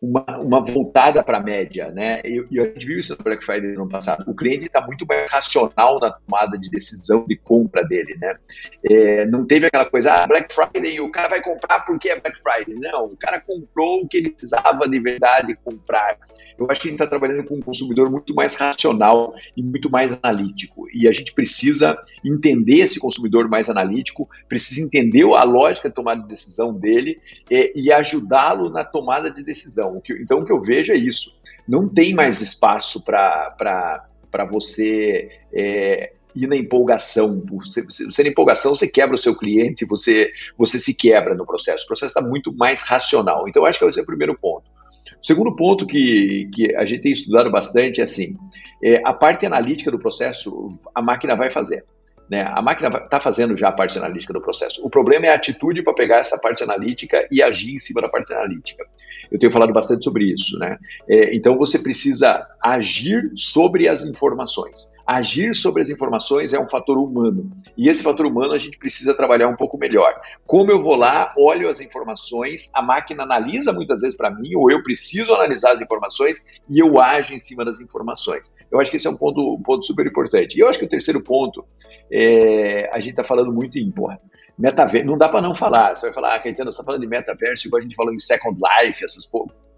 uma, 0.00 0.38
uma 0.38 0.62
voltada 0.62 1.22
para 1.22 1.38
a 1.38 1.42
média, 1.42 1.90
né? 1.90 2.20
E, 2.24 2.44
e, 2.50 2.60
a 2.60 2.64
gente 2.64 2.86
viu 2.86 2.98
isso 2.98 3.16
no 3.16 3.24
Black 3.24 3.44
Friday 3.44 3.72
no 3.72 3.82
ano 3.82 3.90
passado. 3.90 4.24
O 4.26 4.34
cliente 4.34 4.66
está 4.66 4.80
muito 4.80 5.06
mais 5.06 5.30
racional 5.30 5.98
na 6.00 6.10
tomada 6.12 6.58
de 6.58 6.70
decisão 6.70 7.24
de 7.26 7.36
compra 7.36 7.84
dele, 7.84 8.16
né? 8.20 8.36
É, 8.88 9.26
não 9.26 9.46
teve 9.46 9.66
aquela 9.66 9.84
coisa, 9.84 10.12
ah, 10.12 10.26
Black 10.26 10.54
Friday, 10.54 11.00
o 11.00 11.10
cara 11.10 11.28
vai 11.28 11.42
comprar 11.42 11.80
porque 11.84 12.08
é 12.08 12.20
Black 12.20 12.40
Friday. 12.40 12.74
Não, 12.78 13.06
o 13.06 13.16
cara 13.16 13.40
comprou 13.40 14.02
o 14.02 14.08
que 14.08 14.16
ele 14.16 14.30
precisava 14.30 14.88
de 14.88 15.00
verdade 15.00 15.54
comprar. 15.64 16.16
Eu 16.60 16.70
acho 16.70 16.82
que 16.82 16.88
a 16.88 16.90
gente 16.90 17.00
está 17.00 17.06
trabalhando 17.06 17.44
com 17.44 17.56
um 17.56 17.62
consumidor 17.62 18.10
muito 18.10 18.34
mais 18.34 18.54
racional 18.54 19.34
e 19.56 19.62
muito 19.62 19.90
mais 19.90 20.16
analítico. 20.22 20.86
E 20.92 21.08
a 21.08 21.12
gente 21.12 21.32
precisa 21.32 21.98
entender 22.22 22.80
esse 22.80 23.00
consumidor 23.00 23.48
mais 23.48 23.70
analítico, 23.70 24.28
precisa 24.46 24.82
entender 24.82 25.24
a 25.34 25.42
lógica 25.42 25.88
de 25.88 25.94
tomada 25.94 26.20
de 26.20 26.28
decisão 26.28 26.74
dele 26.74 27.18
é, 27.50 27.72
e 27.74 27.90
ajudá-lo 27.90 28.68
na 28.68 28.84
tomada 28.84 29.30
de 29.30 29.39
decisão. 29.42 29.96
O 29.96 30.00
que, 30.00 30.12
então, 30.14 30.40
o 30.40 30.44
que 30.44 30.52
eu 30.52 30.60
vejo 30.60 30.92
é 30.92 30.96
isso. 30.96 31.40
Não 31.66 31.88
tem 31.88 32.14
mais 32.14 32.40
espaço 32.40 33.04
para 33.04 34.04
você. 34.50 35.30
É, 35.52 36.12
ir 36.34 36.46
na 36.46 36.56
empolgação. 36.56 37.42
Você, 37.50 37.82
você, 37.82 38.22
na 38.22 38.28
empolgação, 38.28 38.74
você 38.74 38.86
quebra 38.86 39.14
o 39.14 39.18
seu 39.18 39.36
cliente, 39.36 39.84
você, 39.84 40.30
você 40.56 40.78
se 40.78 40.94
quebra 40.94 41.34
no 41.34 41.46
processo. 41.46 41.84
O 41.84 41.86
processo 41.86 42.10
está 42.10 42.20
muito 42.20 42.52
mais 42.54 42.82
racional. 42.82 43.48
Então, 43.48 43.64
acho 43.64 43.78
que 43.78 43.84
esse 43.84 43.98
é 43.98 44.02
o 44.02 44.06
primeiro 44.06 44.38
ponto. 44.38 44.70
O 45.20 45.26
segundo 45.26 45.54
ponto 45.54 45.86
que, 45.86 46.48
que 46.54 46.74
a 46.76 46.84
gente 46.84 47.02
tem 47.02 47.12
estudado 47.12 47.50
bastante 47.50 48.00
é 48.00 48.04
assim: 48.04 48.36
é, 48.82 49.02
a 49.04 49.12
parte 49.12 49.44
analítica 49.44 49.90
do 49.90 49.98
processo, 49.98 50.70
a 50.94 51.02
máquina 51.02 51.36
vai 51.36 51.50
fazer. 51.50 51.84
Né? 52.30 52.42
A 52.42 52.62
máquina 52.62 52.88
está 52.88 53.18
fazendo 53.18 53.56
já 53.56 53.68
a 53.68 53.72
parte 53.72 53.98
analítica 53.98 54.32
do 54.32 54.40
processo. 54.40 54.86
O 54.86 54.88
problema 54.88 55.26
é 55.26 55.30
a 55.30 55.34
atitude 55.34 55.82
para 55.82 55.92
pegar 55.92 56.18
essa 56.18 56.38
parte 56.38 56.62
analítica 56.62 57.26
e 57.30 57.42
agir 57.42 57.74
em 57.74 57.78
cima 57.78 58.00
da 58.00 58.08
parte 58.08 58.32
analítica. 58.32 58.86
Eu 59.30 59.38
tenho 59.38 59.50
falado 59.50 59.72
bastante 59.72 60.04
sobre 60.04 60.32
isso. 60.32 60.56
Né? 60.58 60.78
É, 61.08 61.34
então 61.34 61.56
você 61.56 61.78
precisa 61.78 62.46
agir 62.62 63.32
sobre 63.34 63.88
as 63.88 64.04
informações 64.04 64.92
agir 65.06 65.54
sobre 65.54 65.82
as 65.82 65.88
informações 65.88 66.52
é 66.52 66.60
um 66.60 66.68
fator 66.68 66.98
humano. 66.98 67.50
E 67.76 67.88
esse 67.88 68.02
fator 68.02 68.26
humano 68.26 68.52
a 68.52 68.58
gente 68.58 68.78
precisa 68.78 69.14
trabalhar 69.14 69.48
um 69.48 69.56
pouco 69.56 69.78
melhor. 69.78 70.20
Como 70.46 70.70
eu 70.70 70.82
vou 70.82 70.96
lá, 70.96 71.32
olho 71.36 71.68
as 71.68 71.80
informações, 71.80 72.70
a 72.74 72.82
máquina 72.82 73.22
analisa 73.22 73.72
muitas 73.72 74.00
vezes 74.00 74.16
para 74.16 74.30
mim, 74.30 74.54
ou 74.54 74.70
eu 74.70 74.82
preciso 74.82 75.34
analisar 75.34 75.72
as 75.72 75.80
informações 75.80 76.44
e 76.68 76.78
eu 76.78 77.00
ajo 77.00 77.34
em 77.34 77.38
cima 77.38 77.64
das 77.64 77.80
informações. 77.80 78.54
Eu 78.70 78.80
acho 78.80 78.90
que 78.90 78.96
esse 78.96 79.06
é 79.06 79.10
um 79.10 79.16
ponto, 79.16 79.54
um 79.54 79.62
ponto 79.62 79.84
super 79.84 80.06
importante. 80.06 80.56
E 80.56 80.60
eu 80.60 80.68
acho 80.68 80.78
que 80.78 80.84
o 80.84 80.88
terceiro 80.88 81.22
ponto, 81.22 81.64
é, 82.10 82.88
a 82.92 82.98
gente 82.98 83.10
está 83.10 83.24
falando 83.24 83.52
muito 83.52 83.78
em, 83.78 83.90
porra, 83.90 84.20
metaverso, 84.60 85.06
não 85.06 85.18
dá 85.18 85.28
para 85.28 85.40
não 85.40 85.54
falar. 85.54 85.94
Você 85.94 86.06
vai 86.06 86.14
falar, 86.14 86.34
ah, 86.34 86.38
Caetano, 86.38 86.70
você 86.70 86.76
está 86.76 86.84
falando 86.84 87.00
de 87.00 87.06
metaverso, 87.06 87.66
igual 87.66 87.80
a 87.80 87.82
gente 87.82 87.96
falou 87.96 88.12
em 88.12 88.18
Second 88.18 88.58
Life, 88.58 89.04
essas 89.04 89.24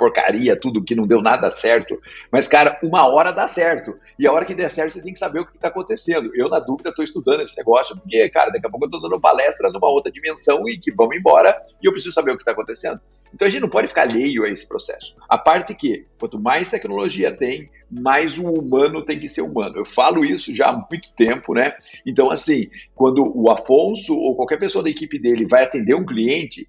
porcaria, 0.02 0.58
tudo 0.58 0.82
que 0.82 0.96
não 0.96 1.06
deu 1.06 1.22
nada 1.22 1.48
certo. 1.52 1.96
Mas, 2.30 2.48
cara, 2.48 2.76
uma 2.82 3.06
hora 3.06 3.30
dá 3.32 3.46
certo. 3.46 3.96
E 4.18 4.26
a 4.26 4.32
hora 4.32 4.44
que 4.44 4.54
der 4.54 4.68
certo, 4.68 4.94
você 4.94 5.02
tem 5.02 5.12
que 5.12 5.18
saber 5.18 5.40
o 5.40 5.46
que 5.46 5.54
está 5.54 5.68
acontecendo. 5.68 6.30
Eu, 6.34 6.48
na 6.48 6.58
dúvida, 6.58 6.90
estou 6.90 7.04
estudando 7.04 7.40
esse 7.40 7.56
negócio, 7.56 7.96
porque, 7.96 8.28
cara, 8.30 8.50
daqui 8.50 8.66
a 8.66 8.70
pouco 8.70 8.84
eu 8.84 8.88
estou 8.88 9.00
dando 9.00 9.20
palestra 9.20 9.70
numa 9.70 9.88
outra 9.88 10.10
dimensão 10.10 10.68
e 10.68 10.76
que 10.76 10.92
vamos 10.92 11.16
embora 11.16 11.56
e 11.80 11.86
eu 11.86 11.92
preciso 11.92 12.12
saber 12.12 12.32
o 12.32 12.36
que 12.36 12.42
está 12.42 12.50
acontecendo. 12.50 13.00
Então 13.34 13.46
a 13.46 13.50
gente 13.50 13.62
não 13.62 13.68
pode 13.68 13.88
ficar 13.88 14.02
alheio 14.02 14.44
a 14.44 14.48
esse 14.48 14.66
processo. 14.66 15.16
A 15.28 15.38
parte 15.38 15.74
que, 15.74 16.06
quanto 16.18 16.38
mais 16.38 16.70
tecnologia 16.70 17.34
tem, 17.34 17.70
mais 17.90 18.38
o 18.38 18.46
humano 18.46 19.04
tem 19.04 19.18
que 19.18 19.28
ser 19.28 19.42
humano. 19.42 19.76
Eu 19.76 19.84
falo 19.84 20.24
isso 20.24 20.54
já 20.54 20.68
há 20.68 20.72
muito 20.72 21.12
tempo, 21.14 21.54
né? 21.54 21.74
Então, 22.06 22.30
assim, 22.30 22.68
quando 22.94 23.30
o 23.34 23.50
Afonso 23.50 24.14
ou 24.14 24.34
qualquer 24.34 24.58
pessoa 24.58 24.82
da 24.82 24.90
equipe 24.90 25.18
dele 25.18 25.46
vai 25.46 25.64
atender 25.64 25.94
um 25.94 26.04
cliente, 26.04 26.66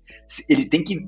ele 0.50 0.66
tem 0.66 0.84
que 0.84 1.06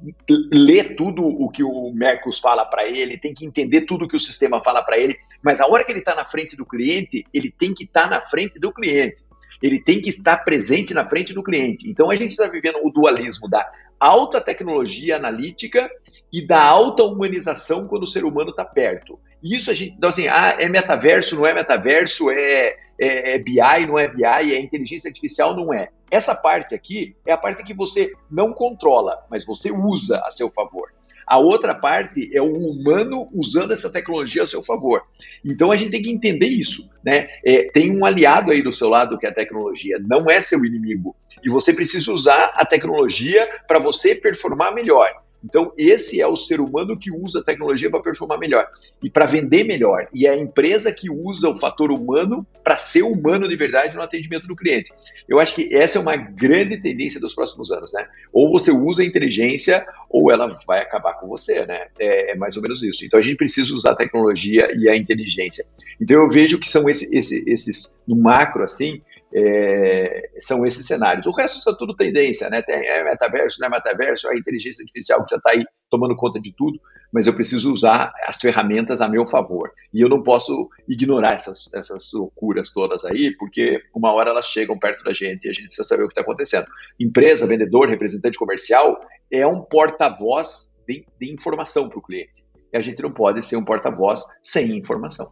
ler 0.51 0.95
tudo 0.95 1.23
o 1.25 1.49
que 1.49 1.63
o 1.63 1.91
Mercos 1.93 2.39
fala 2.39 2.65
para 2.65 2.87
ele, 2.87 3.17
tem 3.17 3.33
que 3.33 3.45
entender 3.45 3.81
tudo 3.81 4.05
o 4.05 4.07
que 4.07 4.15
o 4.15 4.19
sistema 4.19 4.63
fala 4.63 4.83
para 4.83 4.97
ele, 4.97 5.17
mas 5.43 5.59
a 5.59 5.67
hora 5.67 5.83
que 5.83 5.91
ele 5.91 5.99
está 5.99 6.15
na 6.15 6.25
frente 6.25 6.55
do 6.55 6.65
cliente, 6.65 7.25
ele 7.33 7.51
tem 7.51 7.73
que 7.73 7.83
estar 7.83 8.03
tá 8.03 8.09
na 8.09 8.21
frente 8.21 8.59
do 8.59 8.71
cliente 8.71 9.23
ele 9.61 9.79
tem 9.79 10.01
que 10.01 10.09
estar 10.09 10.37
presente 10.37 10.93
na 10.93 11.07
frente 11.07 11.33
do 11.33 11.43
cliente. 11.43 11.89
Então 11.89 12.09
a 12.09 12.15
gente 12.15 12.31
está 12.31 12.47
vivendo 12.47 12.79
o 12.83 12.89
dualismo 12.89 13.49
da 13.49 13.69
alta 13.99 14.41
tecnologia 14.41 15.15
analítica 15.15 15.89
e 16.31 16.45
da 16.45 16.61
alta 16.61 17.03
humanização 17.03 17.87
quando 17.87 18.03
o 18.03 18.07
ser 18.07 18.25
humano 18.25 18.49
está 18.49 18.65
perto. 18.65 19.19
Isso 19.41 19.69
a 19.69 19.73
gente, 19.73 19.95
então 19.95 20.09
assim, 20.09 20.27
ah, 20.27 20.55
é 20.59 20.67
metaverso, 20.67 21.35
não 21.35 21.45
é 21.45 21.53
metaverso, 21.53 22.29
é, 22.31 22.75
é, 22.99 23.35
é 23.35 23.37
BI, 23.37 23.85
não 23.87 23.97
é 23.97 24.07
BI, 24.07 24.23
é 24.23 24.59
inteligência 24.59 25.07
artificial, 25.07 25.55
não 25.55 25.73
é. 25.73 25.89
Essa 26.09 26.33
parte 26.33 26.73
aqui 26.73 27.15
é 27.25 27.31
a 27.31 27.37
parte 27.37 27.63
que 27.63 27.73
você 27.73 28.11
não 28.29 28.53
controla, 28.53 29.25
mas 29.29 29.45
você 29.45 29.71
usa 29.71 30.19
a 30.25 30.31
seu 30.31 30.49
favor. 30.49 30.94
A 31.25 31.37
outra 31.37 31.73
parte 31.73 32.29
é 32.35 32.41
o 32.41 32.53
humano 32.53 33.27
usando 33.33 33.71
essa 33.71 33.89
tecnologia 33.89 34.43
a 34.43 34.47
seu 34.47 34.61
favor. 34.61 35.03
Então 35.43 35.71
a 35.71 35.75
gente 35.75 35.91
tem 35.91 36.01
que 36.03 36.11
entender 36.11 36.47
isso, 36.47 36.91
né? 37.03 37.29
É, 37.43 37.63
tem 37.63 37.95
um 37.95 38.05
aliado 38.05 38.51
aí 38.51 38.61
do 38.61 38.71
seu 38.71 38.89
lado 38.89 39.17
que 39.17 39.25
é 39.25 39.29
a 39.29 39.33
tecnologia, 39.33 39.97
não 39.99 40.29
é 40.29 40.39
seu 40.39 40.63
inimigo. 40.63 41.15
E 41.43 41.49
você 41.49 41.73
precisa 41.73 42.11
usar 42.11 42.51
a 42.55 42.65
tecnologia 42.65 43.47
para 43.67 43.79
você 43.79 44.13
performar 44.13 44.73
melhor. 44.73 45.24
Então, 45.45 45.71
esse 45.77 46.19
é 46.19 46.25
o 46.25 46.35
ser 46.35 46.59
humano 46.59 46.97
que 46.97 47.11
usa 47.11 47.39
a 47.39 47.43
tecnologia 47.43 47.89
para 47.89 48.01
performar 48.01 48.39
melhor 48.39 48.67
e 49.01 49.09
para 49.11 49.27
vender 49.27 49.63
melhor. 49.63 50.07
E 50.11 50.25
é 50.25 50.31
a 50.31 50.37
empresa 50.37 50.91
que 50.91 51.09
usa 51.09 51.47
o 51.47 51.55
fator 51.55 51.91
humano 51.91 52.45
para 52.63 52.77
ser 52.77 53.03
humano 53.03 53.47
de 53.47 53.55
verdade 53.55 53.95
no 53.95 54.01
atendimento 54.01 54.47
do 54.47 54.55
cliente. 54.55 54.91
Eu 55.29 55.39
acho 55.39 55.53
que 55.53 55.73
essa 55.75 55.99
é 55.99 56.01
uma 56.01 56.15
grande 56.15 56.77
tendência 56.77 57.19
dos 57.19 57.35
próximos 57.35 57.71
anos, 57.71 57.93
né? 57.93 58.07
Ou 58.33 58.51
você 58.51 58.71
usa 58.71 59.03
a 59.03 59.05
inteligência 59.05 59.85
ou 60.09 60.31
ela 60.31 60.47
vai 60.65 60.81
acabar 60.81 61.13
com 61.13 61.27
você, 61.27 61.63
né? 61.65 61.87
É, 61.99 62.31
é 62.31 62.35
mais 62.35 62.55
ou 62.55 62.63
menos 62.63 62.81
isso. 62.81 63.05
Então, 63.05 63.19
a 63.19 63.23
gente 63.23 63.37
precisa 63.37 63.71
usar 63.73 63.91
a 63.91 63.95
tecnologia 63.95 64.67
e 64.75 64.89
a 64.89 64.97
inteligência. 64.97 65.63
Então, 66.01 66.21
eu 66.21 66.29
vejo 66.29 66.59
que 66.59 66.67
são 66.67 66.89
esse, 66.89 67.15
esse, 67.15 67.43
esses, 67.47 68.03
no 68.07 68.15
macro, 68.15 68.63
assim, 68.63 69.01
é, 69.37 70.29
são 70.39 70.65
esses 70.65 70.85
cenários. 70.85 71.25
O 71.25 71.31
resto 71.31 71.59
são 71.59 71.75
tudo 71.75 71.93
tendência, 71.93 72.49
né? 72.49 72.61
Tem 72.61 72.75
é 72.75 73.03
metaverso, 73.03 73.57
não 73.59 73.67
é 73.67 73.71
metaverso, 73.71 74.29
é 74.29 74.37
inteligência 74.37 74.81
artificial 74.81 75.25
que 75.25 75.31
já 75.31 75.37
está 75.37 75.51
aí 75.51 75.65
tomando 75.89 76.15
conta 76.15 76.39
de 76.39 76.55
tudo, 76.55 76.79
mas 77.11 77.27
eu 77.27 77.33
preciso 77.33 77.71
usar 77.71 78.13
as 78.25 78.37
ferramentas 78.37 79.01
a 79.01 79.09
meu 79.09 79.25
favor. 79.25 79.71
E 79.93 79.99
eu 79.99 80.07
não 80.07 80.23
posso 80.23 80.69
ignorar 80.87 81.33
essas, 81.33 81.73
essas 81.73 82.09
loucuras 82.13 82.71
todas 82.71 83.03
aí, 83.03 83.35
porque 83.37 83.81
uma 83.93 84.13
hora 84.13 84.29
elas 84.29 84.45
chegam 84.45 84.79
perto 84.79 85.03
da 85.03 85.11
gente 85.11 85.45
e 85.45 85.49
a 85.49 85.53
gente 85.53 85.65
precisa 85.65 85.87
saber 85.87 86.03
o 86.03 86.07
que 86.07 86.13
está 86.13 86.21
acontecendo. 86.21 86.65
Empresa, 86.97 87.45
vendedor, 87.45 87.89
representante 87.89 88.37
comercial 88.37 88.97
é 89.29 89.45
um 89.45 89.61
porta-voz 89.61 90.77
de, 90.87 91.05
de 91.19 91.33
informação 91.33 91.89
para 91.89 91.99
o 91.99 92.01
cliente. 92.01 92.45
E 92.71 92.77
a 92.77 92.81
gente 92.81 93.01
não 93.01 93.11
pode 93.11 93.45
ser 93.45 93.57
um 93.57 93.65
porta-voz 93.65 94.21
sem 94.41 94.77
informação. 94.77 95.29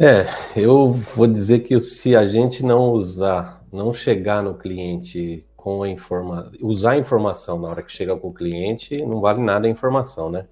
É, 0.00 0.28
eu 0.54 0.92
vou 0.92 1.26
dizer 1.26 1.58
que 1.64 1.80
se 1.80 2.14
a 2.14 2.24
gente 2.24 2.64
não 2.64 2.92
usar, 2.92 3.66
não 3.72 3.92
chegar 3.92 4.40
no 4.40 4.54
cliente 4.54 5.44
com 5.56 5.82
a 5.82 5.88
informação, 5.88 6.52
usar 6.60 6.92
a 6.92 6.98
informação 6.98 7.58
na 7.58 7.68
hora 7.68 7.82
que 7.82 7.90
chega 7.90 8.16
com 8.16 8.28
o 8.28 8.32
cliente, 8.32 9.04
não 9.04 9.20
vale 9.20 9.42
nada 9.42 9.66
a 9.66 9.70
informação, 9.70 10.30
né? 10.30 10.46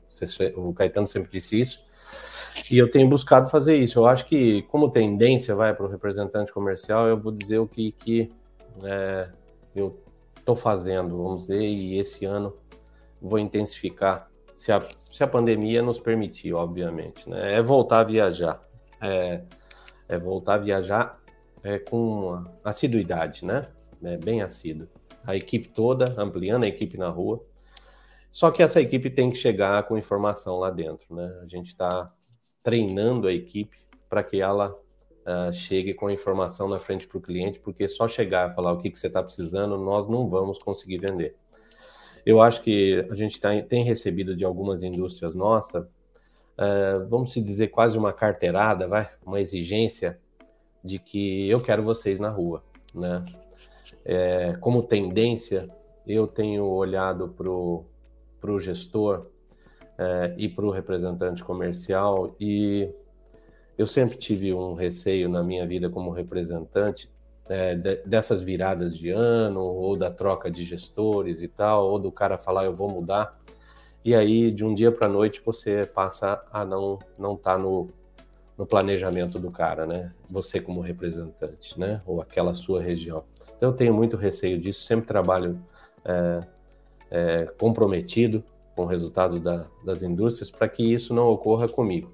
O 0.56 0.74
Caetano 0.74 1.06
sempre 1.06 1.30
disse 1.30 1.60
isso. 1.60 1.84
E 2.68 2.76
eu 2.76 2.90
tenho 2.90 3.08
buscado 3.08 3.48
fazer 3.48 3.76
isso. 3.76 4.00
Eu 4.00 4.06
acho 4.06 4.26
que, 4.26 4.62
como 4.62 4.90
tendência 4.90 5.54
vai 5.54 5.72
para 5.72 5.86
o 5.86 5.88
representante 5.88 6.52
comercial, 6.52 7.06
eu 7.06 7.16
vou 7.16 7.30
dizer 7.30 7.58
o 7.58 7.68
que, 7.68 7.92
que 7.92 8.32
é, 8.82 9.28
eu 9.76 9.96
estou 10.36 10.56
fazendo, 10.56 11.22
vamos 11.22 11.42
dizer, 11.42 11.62
e 11.62 11.96
esse 12.00 12.24
ano 12.24 12.52
vou 13.22 13.38
intensificar, 13.38 14.28
se 14.56 14.72
a, 14.72 14.82
se 15.12 15.22
a 15.22 15.26
pandemia 15.28 15.82
nos 15.82 16.00
permitir, 16.00 16.52
obviamente, 16.52 17.30
né? 17.30 17.54
É 17.54 17.62
voltar 17.62 18.00
a 18.00 18.04
viajar 18.04 18.65
é, 19.00 19.42
é 20.08 20.18
voltar 20.18 20.54
a 20.54 20.58
viajar 20.58 21.20
é, 21.62 21.78
com 21.78 22.44
assiduidade, 22.64 23.44
né? 23.44 23.66
É, 24.02 24.16
bem 24.16 24.42
assíduo. 24.42 24.88
A 25.24 25.34
equipe 25.34 25.68
toda, 25.68 26.04
ampliando 26.20 26.64
a 26.64 26.68
equipe 26.68 26.96
na 26.96 27.08
rua. 27.08 27.44
Só 28.30 28.50
que 28.50 28.62
essa 28.62 28.80
equipe 28.80 29.10
tem 29.10 29.30
que 29.30 29.36
chegar 29.36 29.82
com 29.84 29.96
informação 29.96 30.58
lá 30.58 30.70
dentro, 30.70 31.14
né? 31.14 31.40
A 31.42 31.46
gente 31.46 31.68
está 31.68 32.12
treinando 32.62 33.26
a 33.26 33.32
equipe 33.32 33.76
para 34.08 34.22
que 34.22 34.40
ela 34.40 34.70
uh, 34.70 35.52
chegue 35.52 35.94
com 35.94 36.06
a 36.06 36.12
informação 36.12 36.68
na 36.68 36.78
frente 36.78 37.08
para 37.08 37.18
o 37.18 37.20
cliente, 37.20 37.58
porque 37.58 37.88
só 37.88 38.06
chegar 38.06 38.50
e 38.50 38.54
falar 38.54 38.72
o 38.72 38.78
que, 38.78 38.90
que 38.90 38.98
você 38.98 39.08
está 39.08 39.22
precisando, 39.22 39.76
nós 39.78 40.08
não 40.08 40.28
vamos 40.28 40.58
conseguir 40.58 40.98
vender. 40.98 41.34
Eu 42.24 42.40
acho 42.40 42.62
que 42.62 43.06
a 43.10 43.14
gente 43.14 43.40
tá, 43.40 43.50
tem 43.62 43.84
recebido 43.84 44.36
de 44.36 44.44
algumas 44.44 44.82
indústrias 44.82 45.34
nossas 45.34 45.86
uh, 46.58 47.06
vamos 47.08 47.32
se 47.32 47.40
dizer, 47.40 47.68
quase 47.68 47.96
uma 47.96 48.12
carteirada, 48.12 48.86
vai, 48.86 49.08
uma 49.24 49.40
exigência 49.40 50.18
de 50.82 50.98
que 50.98 51.48
eu 51.48 51.60
quero 51.60 51.82
vocês 51.82 52.18
na 52.18 52.30
rua, 52.30 52.62
né? 52.94 53.24
É, 54.04 54.56
como 54.60 54.82
tendência, 54.82 55.68
eu 56.06 56.26
tenho 56.26 56.64
olhado 56.64 57.28
para 57.28 57.50
o 57.50 58.60
gestor 58.60 59.26
é, 59.98 60.34
e 60.36 60.48
para 60.48 60.64
o 60.64 60.70
representante 60.70 61.42
comercial 61.42 62.34
e 62.38 62.88
eu 63.76 63.86
sempre 63.86 64.16
tive 64.16 64.52
um 64.54 64.74
receio 64.74 65.28
na 65.28 65.42
minha 65.42 65.66
vida 65.66 65.88
como 65.90 66.10
representante 66.10 67.10
é, 67.48 67.74
de, 67.74 67.96
dessas 68.04 68.42
viradas 68.42 68.96
de 68.96 69.10
ano 69.10 69.60
ou 69.60 69.96
da 69.96 70.10
troca 70.10 70.50
de 70.50 70.64
gestores 70.64 71.42
e 71.42 71.48
tal, 71.48 71.90
ou 71.90 71.98
do 71.98 72.10
cara 72.10 72.38
falar 72.38 72.64
eu 72.64 72.74
vou 72.74 72.88
mudar 72.88 73.35
e 74.06 74.14
aí 74.14 74.52
de 74.52 74.64
um 74.64 74.72
dia 74.72 74.92
para 74.92 75.08
noite 75.08 75.42
você 75.44 75.84
passa 75.84 76.40
a 76.52 76.64
não 76.64 77.00
não 77.18 77.36
tá 77.36 77.58
no, 77.58 77.90
no 78.56 78.64
planejamento 78.64 79.36
do 79.36 79.50
cara, 79.50 79.84
né? 79.84 80.12
Você 80.30 80.60
como 80.60 80.80
representante, 80.80 81.78
né? 81.78 82.00
Ou 82.06 82.22
aquela 82.22 82.54
sua 82.54 82.80
região. 82.80 83.24
Então 83.56 83.70
eu 83.70 83.76
tenho 83.76 83.92
muito 83.92 84.16
receio 84.16 84.60
disso, 84.60 84.86
sempre 84.86 85.08
trabalho 85.08 85.58
é, 86.04 86.40
é, 87.10 87.44
comprometido 87.58 88.44
com 88.76 88.82
o 88.82 88.86
resultado 88.86 89.40
da, 89.40 89.66
das 89.84 90.04
indústrias 90.04 90.52
para 90.52 90.68
que 90.68 90.84
isso 90.84 91.12
não 91.12 91.26
ocorra 91.28 91.68
comigo. 91.68 92.12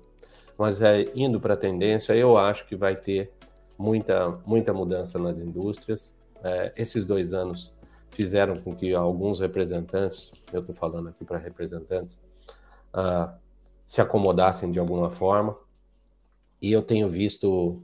Mas 0.56 0.80
é, 0.80 1.04
indo 1.14 1.38
para 1.40 1.52
a 1.52 1.58
tendência, 1.58 2.14
eu 2.14 2.38
acho 2.38 2.66
que 2.66 2.74
vai 2.74 2.96
ter 2.96 3.30
muita, 3.78 4.40
muita 4.46 4.72
mudança 4.72 5.18
nas 5.18 5.36
indústrias. 5.36 6.10
É, 6.42 6.72
esses 6.74 7.04
dois 7.04 7.34
anos 7.34 7.70
fizeram 8.12 8.54
com 8.54 8.74
que 8.74 8.94
alguns 8.94 9.40
representantes, 9.40 10.30
eu 10.52 10.60
estou 10.60 10.74
falando 10.74 11.08
aqui 11.08 11.24
para 11.24 11.38
representantes, 11.38 12.20
uh, 12.94 13.32
se 13.86 14.00
acomodassem 14.00 14.70
de 14.70 14.78
alguma 14.78 15.10
forma. 15.10 15.56
E 16.60 16.70
eu 16.70 16.82
tenho 16.82 17.08
visto 17.08 17.82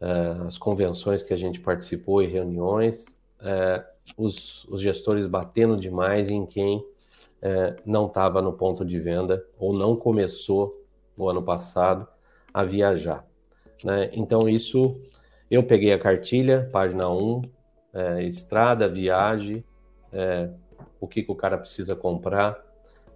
uh, 0.00 0.46
as 0.46 0.58
convenções 0.58 1.22
que 1.22 1.32
a 1.32 1.36
gente 1.36 1.60
participou 1.60 2.22
e 2.22 2.26
reuniões, 2.26 3.06
uh, 3.40 3.82
os, 4.16 4.64
os, 4.64 4.80
gestores 4.80 5.26
batendo 5.26 5.76
demais 5.76 6.28
em 6.28 6.44
quem 6.44 6.84
não 7.84 8.06
estava 8.06 8.40
no 8.40 8.54
ponto 8.54 8.86
de 8.86 8.98
venda 8.98 9.44
ou 9.58 9.74
não 9.74 9.94
começou 9.94 10.82
no 11.14 11.28
ano 11.28 11.42
passado 11.42 12.08
a 12.54 12.64
viajar. 12.64 13.22
Né? 13.84 14.08
Então, 14.14 14.48
isso 14.48 14.98
eu 15.50 15.62
peguei 15.62 15.92
a 15.92 15.98
cartilha, 15.98 16.70
página 16.72 17.06
1, 17.10 17.42
é, 17.94 18.24
estrada, 18.24 18.88
viagem, 18.88 19.64
é, 20.12 20.50
o 21.00 21.06
que, 21.06 21.22
que 21.22 21.30
o 21.30 21.34
cara 21.34 21.56
precisa 21.56 21.94
comprar, 21.94 22.62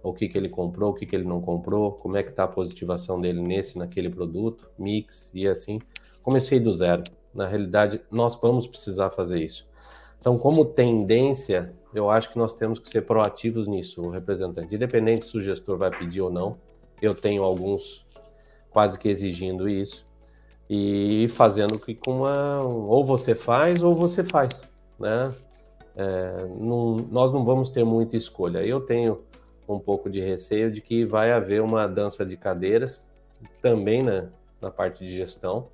o 0.01 0.13
que, 0.13 0.29
que 0.29 0.37
ele 0.37 0.47
comprou, 0.47 0.91
o 0.91 0.93
que, 0.93 1.05
que 1.05 1.15
ele 1.15 1.25
não 1.25 1.41
comprou, 1.41 1.91
como 1.91 2.15
é 2.15 2.23
que 2.23 2.29
está 2.29 2.45
a 2.45 2.47
positivação 2.47 3.19
dele 3.19 3.41
nesse, 3.41 3.77
naquele 3.77 4.09
produto, 4.09 4.69
mix 4.77 5.29
e 5.33 5.47
assim. 5.47 5.79
Comecei 6.23 6.59
do 6.59 6.73
zero. 6.73 7.03
Na 7.33 7.45
realidade, 7.45 8.01
nós 8.09 8.35
vamos 8.37 8.65
precisar 8.65 9.09
fazer 9.09 9.43
isso. 9.43 9.67
Então, 10.19 10.37
como 10.37 10.65
tendência, 10.65 11.73
eu 11.93 12.09
acho 12.09 12.31
que 12.31 12.37
nós 12.37 12.53
temos 12.53 12.79
que 12.79 12.87
ser 12.87 13.01
proativos 13.01 13.67
nisso, 13.67 14.01
o 14.01 14.09
representante. 14.09 14.73
Independente 14.73 15.25
se 15.25 15.37
o 15.37 15.41
gestor 15.41 15.77
vai 15.77 15.91
pedir 15.91 16.21
ou 16.21 16.29
não, 16.29 16.57
eu 17.01 17.13
tenho 17.13 17.43
alguns 17.43 18.05
quase 18.69 18.97
que 18.97 19.09
exigindo 19.09 19.67
isso 19.67 20.07
e 20.69 21.25
fazendo 21.29 21.79
que 21.79 21.95
com 21.95 22.17
uma 22.17 22.61
ou 22.61 23.03
você 23.03 23.33
faz 23.33 23.81
ou 23.81 23.95
você 23.95 24.23
faz 24.23 24.68
né? 24.99 25.33
É, 25.95 26.45
não, 26.57 26.95
nós 26.95 27.31
não 27.31 27.43
vamos 27.43 27.69
ter 27.69 27.83
muita 27.83 28.15
escolha. 28.15 28.65
Eu 28.65 28.81
tenho 28.81 29.21
um 29.67 29.79
pouco 29.79 30.09
de 30.09 30.19
receio 30.19 30.71
de 30.71 30.81
que 30.81 31.05
vai 31.05 31.31
haver 31.31 31.61
uma 31.61 31.87
dança 31.87 32.25
de 32.25 32.35
cadeiras 32.35 33.07
também 33.61 34.01
na, 34.01 34.29
na 34.61 34.71
parte 34.71 35.03
de 35.03 35.11
gestão. 35.11 35.67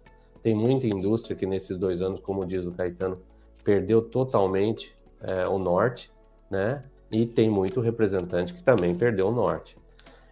Tem 0.44 0.54
muita 0.54 0.88
indústria 0.88 1.36
que 1.36 1.46
nesses 1.46 1.78
dois 1.78 2.02
anos, 2.02 2.20
como 2.20 2.46
diz 2.46 2.66
o 2.66 2.72
Caetano, 2.72 3.20
perdeu 3.64 4.02
totalmente 4.02 4.94
é, 5.22 5.48
o 5.48 5.58
norte, 5.58 6.12
né? 6.50 6.84
E 7.12 7.26
tem 7.26 7.50
muito 7.50 7.80
representante 7.82 8.54
que 8.54 8.64
também 8.64 8.96
perdeu 8.96 9.28
o 9.28 9.32
norte. 9.32 9.78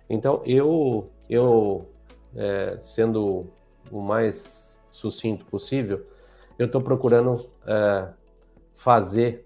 Então, 0.09 0.41
eu, 0.45 1.09
eu 1.29 1.87
é, 2.35 2.77
sendo 2.81 3.47
o 3.91 4.01
mais 4.01 4.79
sucinto 4.91 5.45
possível, 5.45 6.05
eu 6.59 6.67
estou 6.67 6.81
procurando 6.81 7.49
é, 7.65 8.09
fazer 8.75 9.45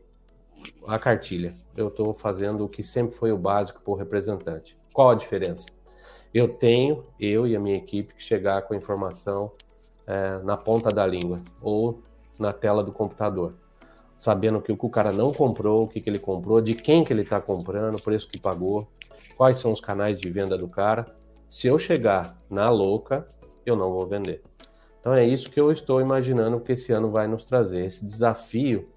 a 0.87 0.97
cartilha. 0.97 1.53
Eu 1.75 1.89
estou 1.89 2.13
fazendo 2.13 2.65
o 2.65 2.69
que 2.69 2.81
sempre 2.81 3.15
foi 3.15 3.31
o 3.31 3.37
básico 3.37 3.81
para 3.81 3.91
o 3.91 3.95
representante. 3.95 4.77
Qual 4.93 5.09
a 5.09 5.15
diferença? 5.15 5.67
Eu 6.33 6.47
tenho, 6.47 7.05
eu 7.19 7.47
e 7.47 7.55
a 7.55 7.59
minha 7.59 7.77
equipe, 7.77 8.13
que 8.13 8.23
chegar 8.23 8.61
com 8.63 8.73
a 8.73 8.77
informação 8.77 9.51
é, 10.05 10.39
na 10.43 10.57
ponta 10.57 10.89
da 10.89 11.05
língua 11.05 11.41
ou 11.61 11.99
na 12.37 12.53
tela 12.53 12.83
do 12.83 12.91
computador, 12.91 13.53
sabendo 14.17 14.61
que 14.61 14.71
o 14.71 14.77
que 14.77 14.85
o 14.85 14.89
cara 14.89 15.11
não 15.11 15.31
comprou, 15.31 15.83
o 15.83 15.87
que, 15.87 16.01
que 16.01 16.09
ele 16.09 16.19
comprou, 16.19 16.61
de 16.61 16.73
quem 16.75 17.03
que 17.03 17.11
ele 17.11 17.21
está 17.21 17.39
comprando, 17.39 17.95
o 17.95 18.01
preço 18.01 18.27
que 18.27 18.39
pagou, 18.39 18.87
quais 19.35 19.57
são 19.57 19.71
os 19.71 19.79
canais 19.79 20.19
de 20.19 20.29
venda 20.29 20.57
do 20.57 20.67
cara. 20.67 21.05
Se 21.49 21.67
eu 21.67 21.79
chegar 21.79 22.37
na 22.49 22.69
louca, 22.69 23.25
eu 23.65 23.75
não 23.75 23.91
vou 23.91 24.05
vender. 24.05 24.41
Então 24.99 25.13
é 25.13 25.25
isso 25.25 25.49
que 25.49 25.59
eu 25.59 25.71
estou 25.71 26.01
imaginando 26.01 26.59
que 26.59 26.73
esse 26.73 26.91
ano 26.91 27.09
vai 27.09 27.27
nos 27.27 27.43
trazer, 27.43 27.85
esse 27.85 28.03
desafio 28.03 28.89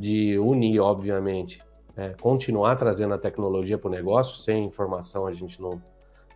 de 0.00 0.38
unir, 0.38 0.80
obviamente, 0.80 1.62
é, 1.94 2.14
continuar 2.22 2.74
trazendo 2.76 3.12
a 3.12 3.18
tecnologia 3.18 3.76
para 3.76 3.88
o 3.88 3.90
negócio, 3.90 4.38
sem 4.38 4.64
informação 4.64 5.26
a 5.26 5.32
gente 5.32 5.60
não, 5.60 5.78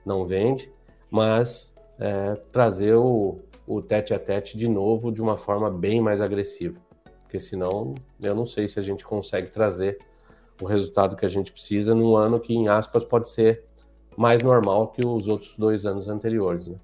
não 0.04 0.26
vende, 0.26 0.70
mas 1.10 1.74
é, 1.98 2.34
trazer 2.52 2.94
o, 2.94 3.38
o 3.66 3.80
tete 3.80 4.12
a 4.12 4.18
tete 4.18 4.58
de 4.58 4.68
novo 4.68 5.10
de 5.10 5.22
uma 5.22 5.38
forma 5.38 5.70
bem 5.70 5.98
mais 5.98 6.20
agressiva. 6.20 6.78
Porque 7.22 7.40
senão 7.40 7.94
eu 8.20 8.34
não 8.34 8.44
sei 8.44 8.68
se 8.68 8.78
a 8.78 8.82
gente 8.82 9.02
consegue 9.02 9.46
trazer 9.46 9.96
o 10.60 10.66
resultado 10.66 11.16
que 11.16 11.24
a 11.24 11.30
gente 11.30 11.50
precisa 11.50 11.94
num 11.94 12.14
ano 12.14 12.38
que, 12.38 12.52
em 12.52 12.68
aspas, 12.68 13.02
pode 13.02 13.30
ser 13.30 13.64
mais 14.14 14.42
normal 14.42 14.88
que 14.88 15.00
os 15.06 15.26
outros 15.26 15.56
dois 15.56 15.86
anos 15.86 16.06
anteriores. 16.06 16.66
Né? 16.66 16.76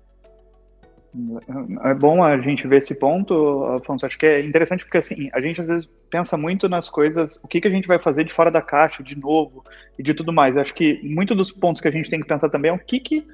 É 1.84 1.92
bom 1.92 2.24
a 2.24 2.38
gente 2.38 2.66
ver 2.66 2.78
esse 2.78 2.98
ponto, 2.98 3.66
Afonso. 3.66 4.06
Acho 4.06 4.18
que 4.18 4.24
é 4.24 4.40
interessante 4.40 4.82
porque 4.82 4.96
assim, 4.96 5.28
a 5.34 5.42
gente 5.42 5.60
às 5.60 5.66
vezes 5.66 5.86
pensa 6.10 6.36
muito 6.36 6.68
nas 6.68 6.88
coisas, 6.88 7.36
o 7.44 7.48
que, 7.48 7.60
que 7.60 7.68
a 7.68 7.70
gente 7.70 7.86
vai 7.86 7.98
fazer 7.98 8.24
de 8.24 8.32
fora 8.32 8.50
da 8.50 8.60
caixa, 8.60 9.02
de 9.02 9.18
novo, 9.18 9.64
e 9.98 10.02
de 10.02 10.12
tudo 10.12 10.32
mais. 10.32 10.56
Acho 10.56 10.74
que 10.74 11.00
muito 11.02 11.34
dos 11.34 11.50
pontos 11.50 11.80
que 11.80 11.88
a 11.88 11.90
gente 11.90 12.10
tem 12.10 12.20
que 12.20 12.26
pensar 12.26 12.48
também 12.48 12.70
é 12.70 12.74
o 12.74 12.78
que, 12.78 13.00
que 13.00 13.26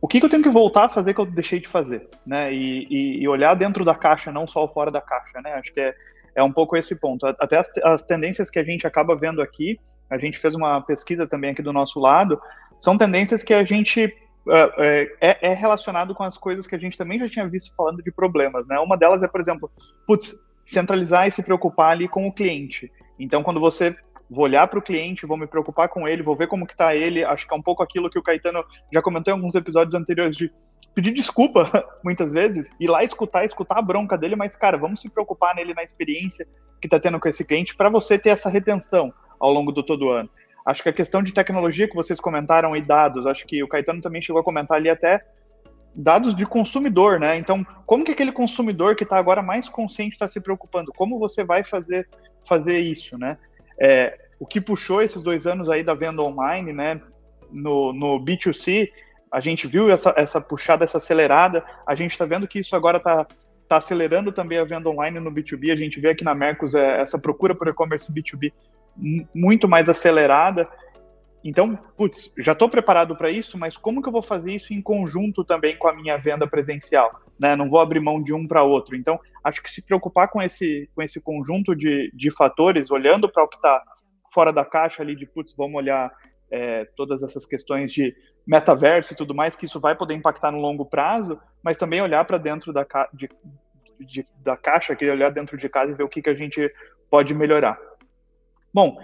o 0.00 0.08
que, 0.08 0.18
que 0.18 0.24
eu 0.24 0.30
tenho 0.30 0.42
que 0.42 0.48
voltar 0.48 0.86
a 0.86 0.88
fazer 0.88 1.12
que 1.12 1.20
eu 1.20 1.26
deixei 1.26 1.60
de 1.60 1.68
fazer, 1.68 2.08
né? 2.26 2.52
E, 2.52 2.86
e, 2.88 3.22
e, 3.22 3.28
olhar 3.28 3.54
dentro 3.54 3.84
da 3.84 3.94
caixa, 3.94 4.32
não 4.32 4.46
só 4.46 4.66
fora 4.66 4.90
da 4.90 5.00
caixa, 5.00 5.42
né? 5.42 5.52
Acho 5.52 5.72
que 5.74 5.80
é, 5.80 5.94
é 6.34 6.42
um 6.42 6.50
pouco 6.50 6.74
esse 6.74 6.98
ponto. 6.98 7.26
Até 7.26 7.58
as, 7.58 7.70
as 7.84 8.06
tendências 8.06 8.48
que 8.48 8.58
a 8.58 8.64
gente 8.64 8.86
acaba 8.86 9.14
vendo 9.14 9.42
aqui, 9.42 9.78
a 10.08 10.16
gente 10.16 10.38
fez 10.38 10.54
uma 10.54 10.80
pesquisa 10.80 11.26
também 11.26 11.50
aqui 11.50 11.60
do 11.60 11.72
nosso 11.72 12.00
lado, 12.00 12.40
são 12.78 12.96
tendências 12.96 13.42
que 13.42 13.52
a 13.52 13.62
gente 13.62 14.14
é, 14.48 15.12
é, 15.20 15.38
é, 15.50 15.54
relacionado 15.54 16.14
com 16.14 16.22
as 16.22 16.38
coisas 16.38 16.66
que 16.66 16.74
a 16.74 16.78
gente 16.78 16.96
também 16.96 17.18
já 17.18 17.28
tinha 17.28 17.46
visto 17.46 17.74
falando 17.76 18.02
de 18.02 18.10
problemas, 18.10 18.66
né? 18.66 18.78
Uma 18.78 18.96
delas 18.96 19.22
é, 19.22 19.28
por 19.28 19.40
exemplo, 19.40 19.70
putz, 20.06 20.49
centralizar 20.64 21.28
e 21.28 21.32
se 21.32 21.42
preocupar 21.42 21.92
ali 21.92 22.08
com 22.08 22.26
o 22.26 22.32
cliente. 22.32 22.90
Então, 23.18 23.42
quando 23.42 23.60
você 23.60 23.94
vou 24.30 24.44
olhar 24.44 24.66
para 24.68 24.78
o 24.78 24.82
cliente, 24.82 25.26
vou 25.26 25.36
me 25.36 25.46
preocupar 25.46 25.88
com 25.88 26.06
ele, 26.06 26.22
vou 26.22 26.36
ver 26.36 26.46
como 26.46 26.66
que 26.66 26.72
está 26.72 26.94
ele, 26.94 27.24
acho 27.24 27.46
que 27.46 27.52
é 27.52 27.56
um 27.56 27.62
pouco 27.62 27.82
aquilo 27.82 28.08
que 28.08 28.18
o 28.18 28.22
Caetano 28.22 28.64
já 28.92 29.02
comentou 29.02 29.32
em 29.32 29.36
alguns 29.36 29.54
episódios 29.56 29.94
anteriores 29.94 30.36
de 30.36 30.52
pedir 30.94 31.12
desculpa 31.12 31.84
muitas 32.04 32.32
vezes, 32.32 32.76
ir 32.80 32.88
lá 32.88 33.02
escutar, 33.02 33.44
escutar 33.44 33.78
a 33.78 33.82
bronca 33.82 34.16
dele, 34.16 34.36
mas 34.36 34.54
cara, 34.54 34.78
vamos 34.78 35.00
se 35.00 35.10
preocupar 35.10 35.54
nele 35.54 35.74
na 35.74 35.82
experiência 35.82 36.46
que 36.80 36.86
está 36.86 36.98
tendo 36.98 37.18
com 37.18 37.28
esse 37.28 37.44
cliente 37.44 37.76
para 37.76 37.90
você 37.90 38.18
ter 38.18 38.30
essa 38.30 38.48
retenção 38.48 39.12
ao 39.38 39.52
longo 39.52 39.72
do 39.72 39.82
todo 39.82 40.10
ano. 40.10 40.30
Acho 40.64 40.82
que 40.82 40.88
a 40.88 40.92
questão 40.92 41.22
de 41.22 41.32
tecnologia 41.32 41.88
que 41.88 41.96
vocês 41.96 42.20
comentaram 42.20 42.76
e 42.76 42.80
dados, 42.80 43.26
acho 43.26 43.46
que 43.46 43.62
o 43.62 43.68
Caetano 43.68 44.00
também 44.00 44.22
chegou 44.22 44.40
a 44.40 44.44
comentar 44.44 44.76
ali 44.76 44.88
até 44.88 45.24
dados 45.94 46.34
de 46.34 46.46
consumidor, 46.46 47.18
né? 47.18 47.36
Então, 47.36 47.66
como 47.86 48.04
que 48.04 48.12
aquele 48.12 48.32
consumidor 48.32 48.94
que 48.94 49.04
está 49.04 49.16
agora 49.16 49.42
mais 49.42 49.68
consciente 49.68 50.14
está 50.14 50.28
se 50.28 50.40
preocupando? 50.40 50.92
Como 50.92 51.18
você 51.18 51.44
vai 51.44 51.64
fazer 51.64 52.08
fazer 52.48 52.78
isso, 52.78 53.18
né? 53.18 53.36
É, 53.78 54.18
o 54.38 54.46
que 54.46 54.60
puxou 54.60 55.02
esses 55.02 55.22
dois 55.22 55.46
anos 55.46 55.68
aí 55.68 55.82
da 55.82 55.94
venda 55.94 56.22
online, 56.22 56.72
né? 56.72 57.00
No, 57.50 57.92
no 57.92 58.18
B2C, 58.18 58.88
a 59.30 59.40
gente 59.40 59.66
viu 59.66 59.90
essa, 59.90 60.14
essa 60.16 60.40
puxada, 60.40 60.84
essa 60.84 60.98
acelerada. 60.98 61.64
A 61.86 61.94
gente 61.94 62.12
está 62.12 62.24
vendo 62.24 62.48
que 62.48 62.60
isso 62.60 62.74
agora 62.74 62.98
está 62.98 63.26
tá 63.68 63.76
acelerando 63.76 64.32
também 64.32 64.58
a 64.58 64.64
venda 64.64 64.88
online 64.88 65.20
no 65.20 65.30
B2B. 65.30 65.72
A 65.72 65.76
gente 65.76 66.00
vê 66.00 66.10
aqui 66.10 66.24
na 66.24 66.34
Mercos 66.34 66.74
é, 66.74 67.00
essa 67.00 67.18
procura 67.20 67.54
por 67.54 67.68
e-commerce 67.68 68.12
B2B 68.12 68.52
muito 69.34 69.68
mais 69.68 69.88
acelerada. 69.88 70.68
Então, 71.42 71.76
putz, 71.96 72.32
já 72.38 72.52
estou 72.52 72.68
preparado 72.68 73.16
para 73.16 73.30
isso, 73.30 73.56
mas 73.56 73.76
como 73.76 74.02
que 74.02 74.08
eu 74.08 74.12
vou 74.12 74.22
fazer 74.22 74.52
isso 74.52 74.74
em 74.74 74.82
conjunto 74.82 75.42
também 75.42 75.76
com 75.76 75.88
a 75.88 75.94
minha 75.94 76.18
venda 76.18 76.46
presencial? 76.46 77.20
Né? 77.38 77.56
Não 77.56 77.70
vou 77.70 77.80
abrir 77.80 78.00
mão 78.00 78.22
de 78.22 78.34
um 78.34 78.46
para 78.46 78.62
outro. 78.62 78.94
Então, 78.94 79.18
acho 79.42 79.62
que 79.62 79.70
se 79.70 79.80
preocupar 79.82 80.28
com 80.28 80.42
esse, 80.42 80.88
com 80.94 81.02
esse 81.02 81.20
conjunto 81.20 81.74
de, 81.74 82.10
de 82.14 82.30
fatores, 82.30 82.90
olhando 82.90 83.28
para 83.28 83.42
o 83.42 83.48
que 83.48 83.56
está 83.56 83.82
fora 84.32 84.52
da 84.52 84.64
caixa 84.64 85.02
ali, 85.02 85.16
de 85.16 85.26
putz, 85.26 85.54
vamos 85.56 85.76
olhar 85.76 86.12
é, 86.50 86.84
todas 86.96 87.22
essas 87.22 87.46
questões 87.46 87.90
de 87.92 88.14
metaverso 88.46 89.12
e 89.12 89.16
tudo 89.16 89.34
mais, 89.34 89.56
que 89.56 89.64
isso 89.64 89.80
vai 89.80 89.94
poder 89.94 90.14
impactar 90.14 90.50
no 90.50 90.60
longo 90.60 90.84
prazo, 90.84 91.40
mas 91.62 91.78
também 91.78 92.02
olhar 92.02 92.24
para 92.24 92.38
dentro 92.38 92.72
da, 92.72 92.84
ca 92.84 93.08
de, 93.12 93.28
de, 93.98 94.26
da 94.38 94.56
caixa, 94.56 94.94
que 94.94 95.08
olhar 95.08 95.30
dentro 95.30 95.56
de 95.56 95.68
casa 95.68 95.92
e 95.92 95.94
ver 95.94 96.02
o 96.02 96.08
que, 96.08 96.22
que 96.22 96.30
a 96.30 96.34
gente 96.34 96.72
pode 97.08 97.34
melhorar. 97.34 97.78
Bom, 98.72 98.98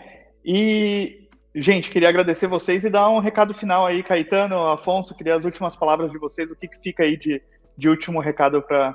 e, 0.44 1.25
gente, 1.56 1.90
queria 1.90 2.08
agradecer 2.08 2.46
vocês 2.46 2.84
e 2.84 2.90
dar 2.90 3.08
um 3.08 3.18
recado 3.18 3.54
final 3.54 3.86
aí, 3.86 4.02
Caetano, 4.02 4.68
Afonso, 4.68 5.16
queria 5.16 5.34
as 5.34 5.44
últimas 5.44 5.74
palavras 5.74 6.10
de 6.10 6.18
vocês, 6.18 6.50
o 6.50 6.56
que, 6.56 6.68
que 6.68 6.78
fica 6.80 7.02
aí 7.02 7.16
de, 7.16 7.42
de 7.76 7.88
último 7.88 8.20
recado 8.20 8.62
para 8.62 8.94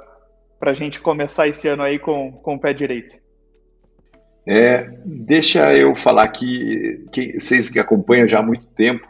a 0.61 0.73
gente 0.73 0.99
começar 0.99 1.47
esse 1.47 1.67
ano 1.67 1.83
aí 1.83 1.99
com, 1.99 2.31
com 2.31 2.55
o 2.55 2.59
pé 2.59 2.73
direito. 2.73 3.15
É, 4.47 4.89
deixa 5.05 5.75
eu 5.75 5.93
falar 5.93 6.27
que, 6.29 7.05
que 7.11 7.39
vocês 7.39 7.69
que 7.69 7.79
acompanham 7.79 8.27
já 8.27 8.39
há 8.39 8.43
muito 8.43 8.67
tempo, 8.67 9.07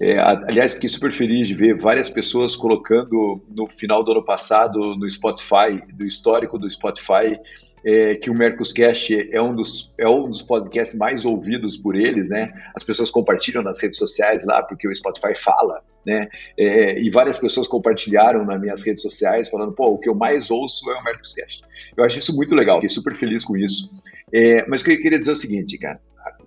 é, 0.00 0.18
aliás, 0.18 0.74
fiquei 0.74 0.88
super 0.88 1.12
feliz 1.12 1.46
de 1.46 1.54
ver 1.54 1.76
várias 1.76 2.08
pessoas 2.08 2.56
colocando 2.56 3.42
no 3.48 3.66
final 3.66 4.02
do 4.02 4.12
ano 4.12 4.24
passado 4.24 4.96
no 4.96 5.10
Spotify, 5.10 5.82
do 5.92 6.06
histórico 6.06 6.58
do 6.58 6.70
Spotify, 6.70 7.38
é, 7.84 8.14
que 8.14 8.30
o 8.30 8.34
Mercoscast 8.34 9.28
é 9.32 9.42
um, 9.42 9.54
dos, 9.54 9.94
é 9.98 10.08
um 10.08 10.28
dos 10.28 10.42
podcasts 10.42 10.96
mais 10.96 11.24
ouvidos 11.24 11.76
por 11.76 11.96
eles, 11.96 12.28
né? 12.28 12.52
As 12.74 12.84
pessoas 12.84 13.10
compartilham 13.10 13.62
nas 13.62 13.80
redes 13.80 13.98
sociais 13.98 14.44
lá, 14.44 14.62
porque 14.62 14.88
o 14.88 14.94
Spotify 14.94 15.34
fala, 15.36 15.82
né? 16.06 16.28
É, 16.56 17.00
e 17.00 17.10
várias 17.10 17.38
pessoas 17.38 17.66
compartilharam 17.66 18.44
nas 18.44 18.60
minhas 18.60 18.82
redes 18.82 19.02
sociais, 19.02 19.48
falando, 19.48 19.72
pô, 19.72 19.86
o 19.86 19.98
que 19.98 20.08
eu 20.08 20.14
mais 20.14 20.50
ouço 20.50 20.90
é 20.90 20.94
o 20.94 21.04
Mercoscast. 21.04 21.62
Eu 21.96 22.04
acho 22.04 22.18
isso 22.18 22.34
muito 22.36 22.54
legal, 22.54 22.76
fiquei 22.76 22.88
super 22.88 23.14
feliz 23.14 23.44
com 23.44 23.56
isso. 23.56 23.90
É, 24.32 24.66
mas 24.68 24.80
o 24.80 24.84
que 24.84 24.92
eu 24.92 25.00
queria 25.00 25.18
dizer 25.18 25.30
é 25.30 25.34
o 25.34 25.36
seguinte, 25.36 25.76
cara. 25.78 26.00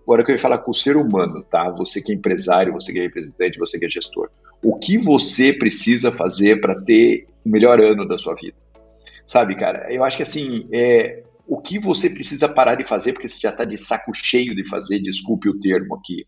Agora 0.05 0.21
eu 0.21 0.25
queria 0.25 0.39
falar 0.39 0.59
com 0.59 0.71
o 0.71 0.73
ser 0.73 0.95
humano, 0.95 1.43
tá? 1.43 1.69
Você 1.71 2.01
que 2.01 2.11
é 2.11 2.15
empresário, 2.15 2.71
você 2.71 2.93
que 2.93 2.99
é 2.99 3.03
representante, 3.03 3.57
você 3.57 3.79
que 3.79 3.85
é 3.85 3.89
gestor. 3.89 4.29
O 4.61 4.77
que 4.77 4.97
você 4.97 5.51
precisa 5.51 6.11
fazer 6.11 6.61
para 6.61 6.79
ter 6.79 7.27
o 7.43 7.49
melhor 7.49 7.83
ano 7.83 8.07
da 8.07 8.17
sua 8.17 8.35
vida? 8.35 8.55
Sabe, 9.27 9.55
cara, 9.55 9.91
eu 9.91 10.03
acho 10.03 10.17
que 10.17 10.23
assim, 10.23 10.67
é, 10.71 11.23
o 11.47 11.59
que 11.59 11.79
você 11.79 12.09
precisa 12.09 12.49
parar 12.49 12.75
de 12.75 12.83
fazer, 12.83 13.13
porque 13.13 13.27
você 13.27 13.39
já 13.39 13.49
está 13.49 13.63
de 13.63 13.77
saco 13.77 14.11
cheio 14.13 14.55
de 14.55 14.67
fazer, 14.67 14.99
desculpe 14.99 15.47
o 15.49 15.59
termo 15.59 15.95
aqui. 15.95 16.25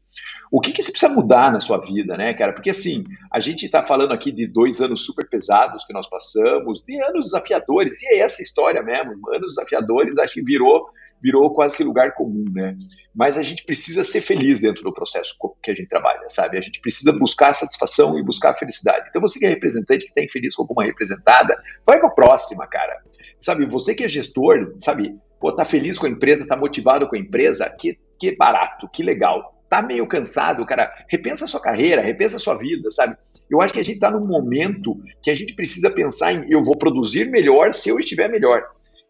O 0.51 0.61
que, 0.61 0.71
que 0.71 0.81
você 0.81 0.91
precisa 0.91 1.13
mudar 1.13 1.51
na 1.51 1.59
sua 1.59 1.79
vida, 1.79 2.15
né, 2.15 2.33
cara? 2.33 2.53
Porque 2.53 2.69
assim, 2.69 3.03
a 3.31 3.39
gente 3.39 3.65
está 3.65 3.83
falando 3.83 4.13
aqui 4.13 4.31
de 4.31 4.47
dois 4.47 4.79
anos 4.79 5.05
super 5.05 5.27
pesados 5.27 5.85
que 5.85 5.93
nós 5.93 6.07
passamos, 6.07 6.83
de 6.83 7.01
anos 7.03 7.25
desafiadores, 7.25 8.01
e 8.01 8.07
é 8.07 8.19
essa 8.19 8.41
história 8.41 8.81
mesmo, 8.83 9.13
anos 9.29 9.55
desafiadores, 9.55 10.17
acho 10.17 10.35
que 10.35 10.43
virou 10.43 10.87
virou 11.21 11.53
quase 11.53 11.75
que 11.75 11.83
lugar 11.83 12.13
comum, 12.13 12.45
né? 12.51 12.75
Mas 13.13 13.37
a 13.37 13.41
gente 13.41 13.63
precisa 13.65 14.03
ser 14.03 14.21
feliz 14.21 14.59
dentro 14.59 14.83
do 14.83 14.93
processo 14.93 15.35
que 15.61 15.71
a 15.71 15.73
gente 15.73 15.89
trabalha, 15.89 16.29
sabe? 16.29 16.57
A 16.57 16.61
gente 16.61 16.79
precisa 16.79 17.11
buscar 17.11 17.53
satisfação 17.53 18.17
e 18.17 18.23
buscar 18.23 18.53
felicidade. 18.55 19.07
Então 19.09 19.21
você 19.21 19.39
que 19.39 19.45
é 19.45 19.49
representante, 19.49 20.05
que 20.05 20.11
está 20.11 20.23
infeliz 20.23 20.55
com 20.55 20.63
alguma 20.63 20.85
representada, 20.85 21.57
vai 21.85 21.99
para 21.99 22.07
a 22.07 22.11
próxima, 22.11 22.67
cara. 22.67 23.01
Sabe, 23.41 23.65
você 23.65 23.95
que 23.95 24.03
é 24.03 24.09
gestor, 24.09 24.73
sabe, 24.77 25.17
pô, 25.39 25.51
tá 25.51 25.65
feliz 25.65 25.97
com 25.97 26.05
a 26.05 26.09
empresa, 26.09 26.47
tá 26.47 26.55
motivado 26.55 27.07
com 27.07 27.15
a 27.15 27.19
empresa, 27.19 27.69
que, 27.69 27.97
que 28.19 28.35
barato, 28.35 28.89
que 28.89 29.03
legal. 29.03 29.55
Tá 29.69 29.81
meio 29.81 30.07
cansado, 30.07 30.65
cara, 30.65 30.93
repensa 31.09 31.45
a 31.45 31.47
sua 31.47 31.59
carreira, 31.59 32.01
repensa 32.01 32.37
a 32.37 32.39
sua 32.39 32.55
vida, 32.55 32.89
sabe? 32.89 33.17
Eu 33.49 33.61
acho 33.61 33.73
que 33.73 33.79
a 33.79 33.83
gente 33.83 33.95
está 33.95 34.09
num 34.09 34.25
momento 34.25 34.95
que 35.21 35.29
a 35.29 35.35
gente 35.35 35.53
precisa 35.53 35.89
pensar 35.89 36.33
em 36.33 36.49
eu 36.49 36.63
vou 36.63 36.77
produzir 36.77 37.29
melhor 37.29 37.73
se 37.73 37.89
eu 37.89 37.99
estiver 37.99 38.29
melhor. 38.29 38.63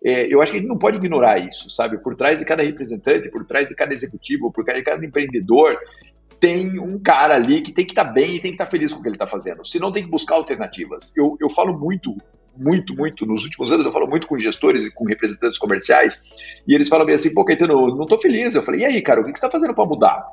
É, 0.04 0.32
eu 0.34 0.42
acho 0.42 0.52
que 0.52 0.58
a 0.58 0.62
gente 0.62 0.70
não 0.70 0.78
pode 0.78 0.98
ignorar 0.98 1.40
isso, 1.40 1.70
sabe? 1.70 1.98
Por 1.98 2.16
trás 2.16 2.40
de 2.40 2.46
cada 2.46 2.64
representante, 2.64 3.30
por 3.30 3.46
trás 3.46 3.68
de 3.68 3.76
cada 3.76 3.94
executivo, 3.94 4.52
por 4.52 4.64
trás 4.64 4.80
de 4.80 4.86
cada 4.86 5.06
empreendedor, 5.06 5.78
tem 6.40 6.80
um 6.80 7.00
cara 7.00 7.36
ali 7.36 7.62
que 7.62 7.72
tem 7.72 7.86
que 7.86 7.92
estar 7.92 8.06
tá 8.06 8.12
bem 8.12 8.36
e 8.36 8.40
tem 8.40 8.52
que 8.52 8.56
estar 8.56 8.66
tá 8.66 8.72
feliz 8.72 8.94
com 8.94 9.00
o 9.00 9.02
que 9.02 9.10
ele 9.10 9.16
está 9.16 9.28
fazendo. 9.28 9.66
Senão 9.66 9.92
tem 9.92 10.04
que 10.04 10.10
buscar 10.10 10.36
alternativas. 10.36 11.14
Eu, 11.16 11.36
eu 11.42 11.50
falo 11.50 11.78
muito, 11.78 12.16
muito, 12.56 12.96
muito, 12.96 13.26
nos 13.26 13.44
últimos 13.44 13.72
anos 13.72 13.86
eu 13.86 13.92
falo 13.92 14.08
muito 14.08 14.28
com 14.28 14.38
gestores 14.38 14.84
e 14.84 14.92
com 14.92 15.06
representantes 15.06 15.58
comerciais, 15.60 16.22
e 16.68 16.74
eles 16.74 16.88
falam 16.88 17.06
bem 17.06 17.16
assim, 17.16 17.34
pô, 17.34 17.44
Caetano, 17.44 17.96
não 17.96 18.04
estou 18.04 18.20
feliz. 18.20 18.56
Eu 18.56 18.64
falei, 18.64 18.82
e 18.82 18.86
aí, 18.86 19.02
cara, 19.02 19.22
o 19.22 19.24
que 19.24 19.30
você 19.30 19.46
está 19.46 19.50
fazendo 19.50 19.74
para 19.74 19.86
mudar? 19.86 20.26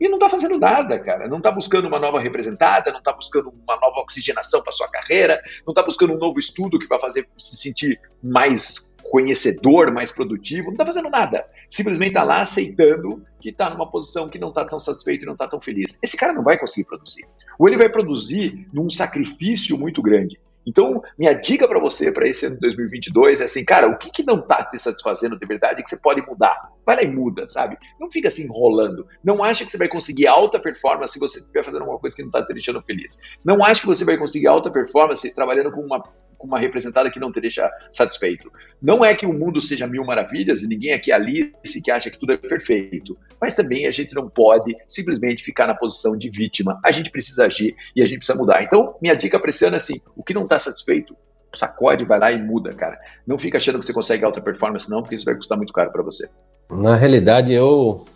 E 0.00 0.08
não 0.08 0.16
está 0.16 0.28
fazendo 0.28 0.58
nada, 0.58 0.98
cara. 0.98 1.28
Não 1.28 1.38
está 1.38 1.50
buscando 1.50 1.86
uma 1.86 1.98
nova 1.98 2.18
representada, 2.18 2.90
não 2.90 2.98
está 2.98 3.12
buscando 3.12 3.50
uma 3.50 3.76
nova 3.80 4.00
oxigenação 4.00 4.62
para 4.62 4.72
sua 4.72 4.88
carreira, 4.88 5.40
não 5.66 5.72
está 5.72 5.82
buscando 5.82 6.14
um 6.14 6.18
novo 6.18 6.38
estudo 6.38 6.78
que 6.78 6.88
vai 6.88 6.98
fazer 6.98 7.28
se 7.38 7.56
sentir 7.56 8.00
mais 8.22 8.92
conhecedor, 9.02 9.92
mais 9.92 10.10
produtivo, 10.12 10.66
não 10.66 10.72
está 10.72 10.86
fazendo 10.86 11.10
nada. 11.10 11.46
Simplesmente 11.68 12.10
está 12.10 12.22
lá 12.22 12.40
aceitando 12.40 13.22
que 13.40 13.50
está 13.50 13.68
numa 13.70 13.90
posição 13.90 14.28
que 14.28 14.38
não 14.38 14.48
está 14.48 14.64
tão 14.64 14.78
satisfeito 14.78 15.22
e 15.22 15.26
não 15.26 15.34
está 15.34 15.48
tão 15.48 15.60
feliz. 15.60 15.98
Esse 16.02 16.16
cara 16.16 16.32
não 16.32 16.42
vai 16.42 16.58
conseguir 16.58 16.86
produzir. 16.86 17.26
Ou 17.58 17.68
ele 17.68 17.76
vai 17.76 17.88
produzir 17.88 18.68
num 18.72 18.88
sacrifício 18.88 19.76
muito 19.78 20.00
grande. 20.00 20.40
Então, 20.66 21.02
minha 21.18 21.32
dica 21.32 21.66
para 21.66 21.80
você 21.80 22.12
para 22.12 22.28
esse 22.28 22.46
ano 22.46 22.54
de 22.54 22.60
2022 22.60 23.40
é 23.40 23.44
assim, 23.44 23.64
cara, 23.64 23.88
o 23.88 23.96
que, 23.96 24.10
que 24.10 24.24
não 24.24 24.38
está 24.38 24.64
te 24.64 24.78
satisfazendo 24.78 25.38
de 25.38 25.46
verdade 25.46 25.82
que 25.82 25.90
você 25.90 25.96
pode 25.96 26.20
mudar? 26.22 26.70
Vai 26.84 26.96
lá 26.96 27.02
e 27.02 27.08
muda, 27.08 27.48
sabe? 27.48 27.76
Não 28.00 28.10
fica 28.10 28.28
assim 28.28 28.44
enrolando. 28.44 29.06
Não 29.22 29.42
acha 29.42 29.64
que 29.64 29.70
você 29.70 29.78
vai 29.78 29.88
conseguir 29.88 30.26
alta 30.26 30.58
performance 30.58 31.14
se 31.14 31.20
você 31.20 31.38
estiver 31.38 31.64
fazendo 31.64 31.82
alguma 31.82 31.98
coisa 31.98 32.14
que 32.14 32.22
não 32.22 32.28
está 32.28 32.44
te 32.44 32.52
deixando 32.52 32.82
feliz. 32.82 33.20
Não 33.44 33.64
acha 33.64 33.80
que 33.80 33.86
você 33.86 34.04
vai 34.04 34.16
conseguir 34.16 34.46
alta 34.46 34.70
performance 34.70 35.34
trabalhando 35.34 35.70
com 35.70 35.80
uma 35.80 36.02
com 36.42 36.48
uma 36.48 36.58
representada 36.58 37.08
que 37.08 37.20
não 37.20 37.30
te 37.30 37.40
deixa 37.40 37.70
satisfeito. 37.88 38.50
Não 38.82 39.04
é 39.04 39.14
que 39.14 39.24
o 39.24 39.32
mundo 39.32 39.60
seja 39.60 39.86
mil 39.86 40.04
maravilhas 40.04 40.60
e 40.62 40.66
ninguém 40.66 40.92
aqui 40.92 41.12
é 41.12 41.14
Alice 41.14 41.80
que 41.80 41.90
acha 41.90 42.10
que 42.10 42.18
tudo 42.18 42.32
é 42.32 42.36
perfeito, 42.36 43.16
mas 43.40 43.54
também 43.54 43.86
a 43.86 43.92
gente 43.92 44.12
não 44.12 44.28
pode 44.28 44.76
simplesmente 44.88 45.44
ficar 45.44 45.68
na 45.68 45.74
posição 45.74 46.18
de 46.18 46.28
vítima. 46.28 46.80
A 46.84 46.90
gente 46.90 47.10
precisa 47.10 47.44
agir 47.44 47.76
e 47.94 48.02
a 48.02 48.06
gente 48.06 48.18
precisa 48.18 48.36
mudar. 48.36 48.60
Então, 48.64 48.96
minha 49.00 49.14
dica 49.14 49.38
para 49.38 49.50
esse 49.50 49.64
ano 49.64 49.76
é 49.76 49.78
assim: 49.78 50.00
o 50.16 50.24
que 50.24 50.34
não 50.34 50.48
está 50.52 50.58
satisfeito, 50.58 51.16
sacode, 51.54 52.04
vai 52.04 52.18
lá 52.18 52.32
e 52.32 52.42
muda, 52.42 52.72
cara. 52.72 52.98
Não 53.26 53.38
fica 53.38 53.58
achando 53.58 53.78
que 53.78 53.86
você 53.86 53.92
consegue 53.92 54.24
alta 54.24 54.40
performance, 54.40 54.90
não, 54.90 55.02
porque 55.02 55.14
isso 55.14 55.24
vai 55.24 55.34
custar 55.34 55.56
muito 55.56 55.72
caro 55.72 55.90
para 55.90 56.02
você. 56.02 56.28
Na 56.70 56.96
realidade, 56.96 57.52
eu 57.52 58.06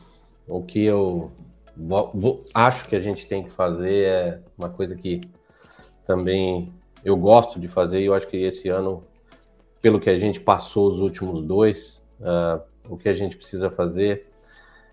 o 0.48 0.62
que 0.62 0.84
eu 0.84 1.32
vou, 1.76 2.10
vou, 2.14 2.38
acho 2.54 2.88
que 2.88 2.94
a 2.94 3.00
gente 3.00 3.26
tem 3.26 3.42
que 3.42 3.50
fazer 3.50 4.04
é 4.04 4.40
uma 4.56 4.68
coisa 4.68 4.94
que 4.94 5.20
também 6.06 6.72
eu 7.04 7.16
gosto 7.16 7.58
de 7.58 7.68
fazer 7.68 8.00
e 8.00 8.06
eu 8.06 8.14
acho 8.14 8.28
que 8.28 8.36
esse 8.36 8.68
ano, 8.68 9.04
pelo 9.82 10.00
que 10.00 10.08
a 10.08 10.18
gente 10.18 10.40
passou 10.40 10.90
os 10.90 11.00
últimos 11.00 11.44
dois, 11.44 12.02
uh, 12.20 12.62
o 12.88 12.96
que 12.96 13.08
a 13.08 13.12
gente 13.12 13.36
precisa 13.36 13.70
fazer 13.70 14.28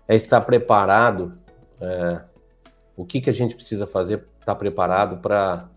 é 0.08 0.16
estar 0.16 0.40
preparado. 0.40 1.38
Uh, 1.80 2.20
o 2.96 3.04
que, 3.04 3.20
que 3.20 3.30
a 3.30 3.32
gente 3.32 3.54
precisa 3.54 3.86
fazer? 3.86 4.24
Estar 4.40 4.52
tá 4.52 4.54
preparado 4.54 5.18
para 5.18 5.68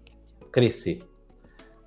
crescer 0.52 1.07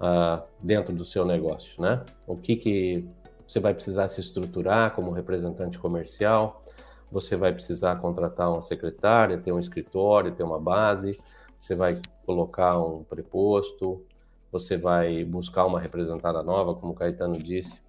uh, 0.01 0.43
dentro 0.61 0.93
do 0.93 1.05
seu 1.05 1.25
negócio, 1.25 1.81
né? 1.81 2.05
O 2.27 2.37
que, 2.37 2.57
que 2.57 3.09
você 3.47 3.61
vai 3.61 3.75
precisar 3.75 4.09
se 4.09 4.21
estruturar 4.21 4.95
como 4.95 5.11
representante 5.11 5.79
comercial, 5.79 6.65
você 7.11 7.37
vai 7.37 7.53
precisar 7.53 7.97
contratar 7.97 8.51
uma 8.51 8.63
secretária, 8.63 9.39
ter 9.39 9.53
um 9.53 9.59
escritório, 9.59 10.33
ter 10.33 10.43
uma 10.43 10.61
base, 10.61 11.21
você 11.59 11.75
vai 11.75 12.01
colocar 12.25 12.79
um 12.79 13.03
preposto, 13.03 14.05
você 14.51 14.77
vai 14.77 15.25
buscar 15.25 15.67
uma 15.67 15.81
representada 15.81 16.43
nova, 16.43 16.75
como 16.75 16.93
o 16.93 16.97
Caetano 16.97 17.35
disse. 17.35 17.81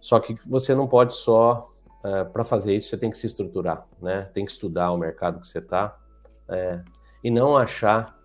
Só 0.00 0.20
que 0.20 0.34
você 0.46 0.74
não 0.74 0.86
pode 0.86 1.14
só, 1.14 1.72
é, 2.04 2.24
para 2.24 2.44
fazer 2.44 2.76
isso, 2.76 2.90
você 2.90 2.98
tem 2.98 3.10
que 3.10 3.18
se 3.18 3.26
estruturar, 3.26 3.86
né? 4.00 4.30
Tem 4.32 4.44
que 4.44 4.52
estudar 4.52 4.92
o 4.92 4.98
mercado 4.98 5.40
que 5.40 5.48
você 5.48 5.58
está 5.58 5.98
é, 6.48 6.82
e 7.24 7.30
não 7.30 7.56
achar 7.56 8.16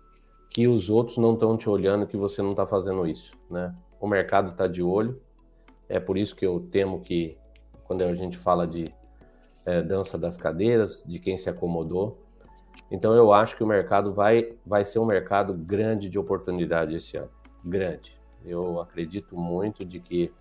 que 0.52 0.68
os 0.68 0.90
outros 0.90 1.16
não 1.16 1.32
estão 1.34 1.56
te 1.56 1.68
olhando, 1.68 2.06
que 2.06 2.16
você 2.16 2.42
não 2.42 2.50
está 2.50 2.66
fazendo 2.66 3.06
isso, 3.06 3.32
né? 3.50 3.74
O 3.98 4.06
mercado 4.06 4.50
está 4.50 4.66
de 4.66 4.82
olho, 4.82 5.20
é 5.88 5.98
por 5.98 6.18
isso 6.18 6.36
que 6.36 6.44
eu 6.44 6.60
temo 6.70 7.00
que, 7.00 7.38
quando 7.84 8.02
a 8.02 8.14
gente 8.14 8.36
fala 8.36 8.66
de 8.66 8.84
é, 9.64 9.80
dança 9.80 10.18
das 10.18 10.36
cadeiras, 10.36 11.02
de 11.06 11.18
quem 11.18 11.38
se 11.38 11.48
acomodou, 11.48 12.18
então 12.90 13.14
eu 13.14 13.32
acho 13.32 13.56
que 13.56 13.64
o 13.64 13.66
mercado 13.66 14.12
vai, 14.12 14.52
vai 14.66 14.84
ser 14.84 14.98
um 14.98 15.06
mercado 15.06 15.54
grande 15.54 16.08
de 16.08 16.18
oportunidade 16.18 16.94
esse 16.94 17.16
ano 17.16 17.30
grande. 17.64 18.18
Eu 18.44 18.80
acredito 18.80 19.36
muito 19.36 19.84
de 19.84 20.00
que 20.00 20.32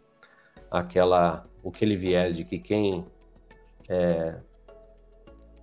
aquela 0.69 1.45
o 1.63 1.71
que 1.71 1.85
ele 1.85 1.95
vier 1.95 2.33
de 2.33 2.43
que 2.43 2.57
quem 2.57 3.05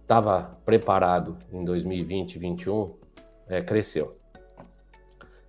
estava 0.01 0.53
é, 0.53 0.65
preparado 0.65 1.37
em 1.53 1.65
2020 1.65 2.37
e 2.37 2.39
2021 2.39 2.95
é, 3.49 3.63
cresceu. 3.63 4.18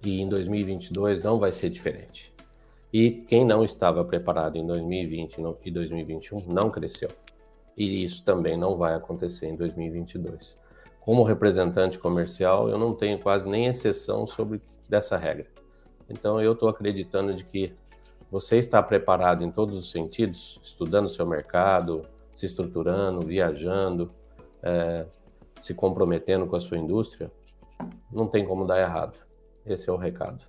E 0.04 0.22
em 0.22 0.30
2022 0.30 1.24
não 1.24 1.40
vai 1.40 1.52
ser 1.52 1.70
diferente. 1.70 2.34
E 2.92 3.12
quem 3.12 3.46
não 3.46 3.64
estava 3.64 4.04
preparado 4.04 4.58
em 4.58 4.66
2020 4.66 5.38
e 5.64 5.72
2021 5.72 6.44
não 6.48 6.72
cresceu. 6.72 7.10
E 7.78 8.04
isso 8.04 8.24
também 8.24 8.58
não 8.58 8.76
vai 8.76 8.96
acontecer 8.96 9.48
em 9.48 9.56
2022. 9.56 10.58
Como 11.00 11.24
representante 11.24 12.00
comercial, 12.00 12.70
eu 12.70 12.78
não 12.78 12.94
tenho 12.94 13.20
quase 13.20 13.48
nem 13.48 13.68
exceção 13.68 14.26
sobre 14.26 14.62
dessa 14.88 15.18
regra. 15.18 15.48
Então 16.10 16.42
eu 16.42 16.54
estou 16.54 16.68
acreditando 16.68 17.34
de 17.34 17.44
que 17.46 17.74
você 18.32 18.58
está 18.58 18.82
preparado 18.82 19.44
em 19.44 19.52
todos 19.52 19.78
os 19.78 19.92
sentidos, 19.92 20.60
estudando 20.64 21.10
seu 21.10 21.26
mercado, 21.26 22.06
se 22.36 22.46
estruturando, 22.46 23.26
viajando, 23.26 24.12
é, 24.62 25.06
se 25.62 25.74
comprometendo 25.74 26.48
com 26.48 26.56
a 26.56 26.62
sua 26.62 26.78
indústria, 26.78 27.32
não 28.12 28.28
tem 28.28 28.46
como 28.46 28.66
dar 28.66 28.80
errado. 28.80 29.20
Esse 29.66 29.90
é 29.90 29.94
o 29.94 29.98
recado. 29.98 30.40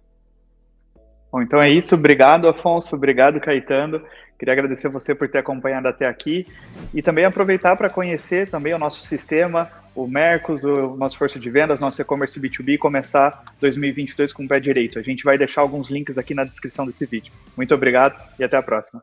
Bom, 1.31 1.41
então 1.43 1.63
é 1.63 1.69
isso. 1.69 1.95
Obrigado, 1.95 2.49
Afonso. 2.49 2.97
Obrigado, 2.97 3.41
Caetano. 3.41 4.03
Queria 4.39 4.55
agradecer 4.55 4.89
você 4.89 5.15
por 5.15 5.29
ter 5.29 5.39
acompanhado 5.39 5.87
até 5.87 6.07
aqui 6.07 6.47
e 6.95 7.03
também 7.03 7.25
aproveitar 7.25 7.77
para 7.77 7.91
conhecer 7.91 8.49
também 8.49 8.73
o 8.73 8.79
nosso 8.79 9.01
sistema, 9.03 9.71
o 9.95 10.07
Mercos, 10.07 10.65
o 10.65 10.97
nosso 10.97 11.19
força 11.19 11.39
de 11.39 11.51
vendas, 11.51 11.79
nosso 11.79 12.01
e-commerce 12.01 12.41
B2B 12.41 12.79
começar 12.79 13.45
2022 13.61 14.33
com 14.33 14.45
o 14.45 14.49
pé 14.49 14.59
direito. 14.59 14.99
A 14.99 15.03
gente 15.03 15.25
vai 15.25 15.37
deixar 15.37 15.61
alguns 15.61 15.91
links 15.91 16.17
aqui 16.17 16.33
na 16.33 16.45
descrição 16.45 16.87
desse 16.87 17.05
vídeo. 17.05 17.33
Muito 17.55 17.75
obrigado 17.75 18.19
e 18.39 18.45
até 18.45 18.57
a 18.57 18.63
próxima. 18.63 19.03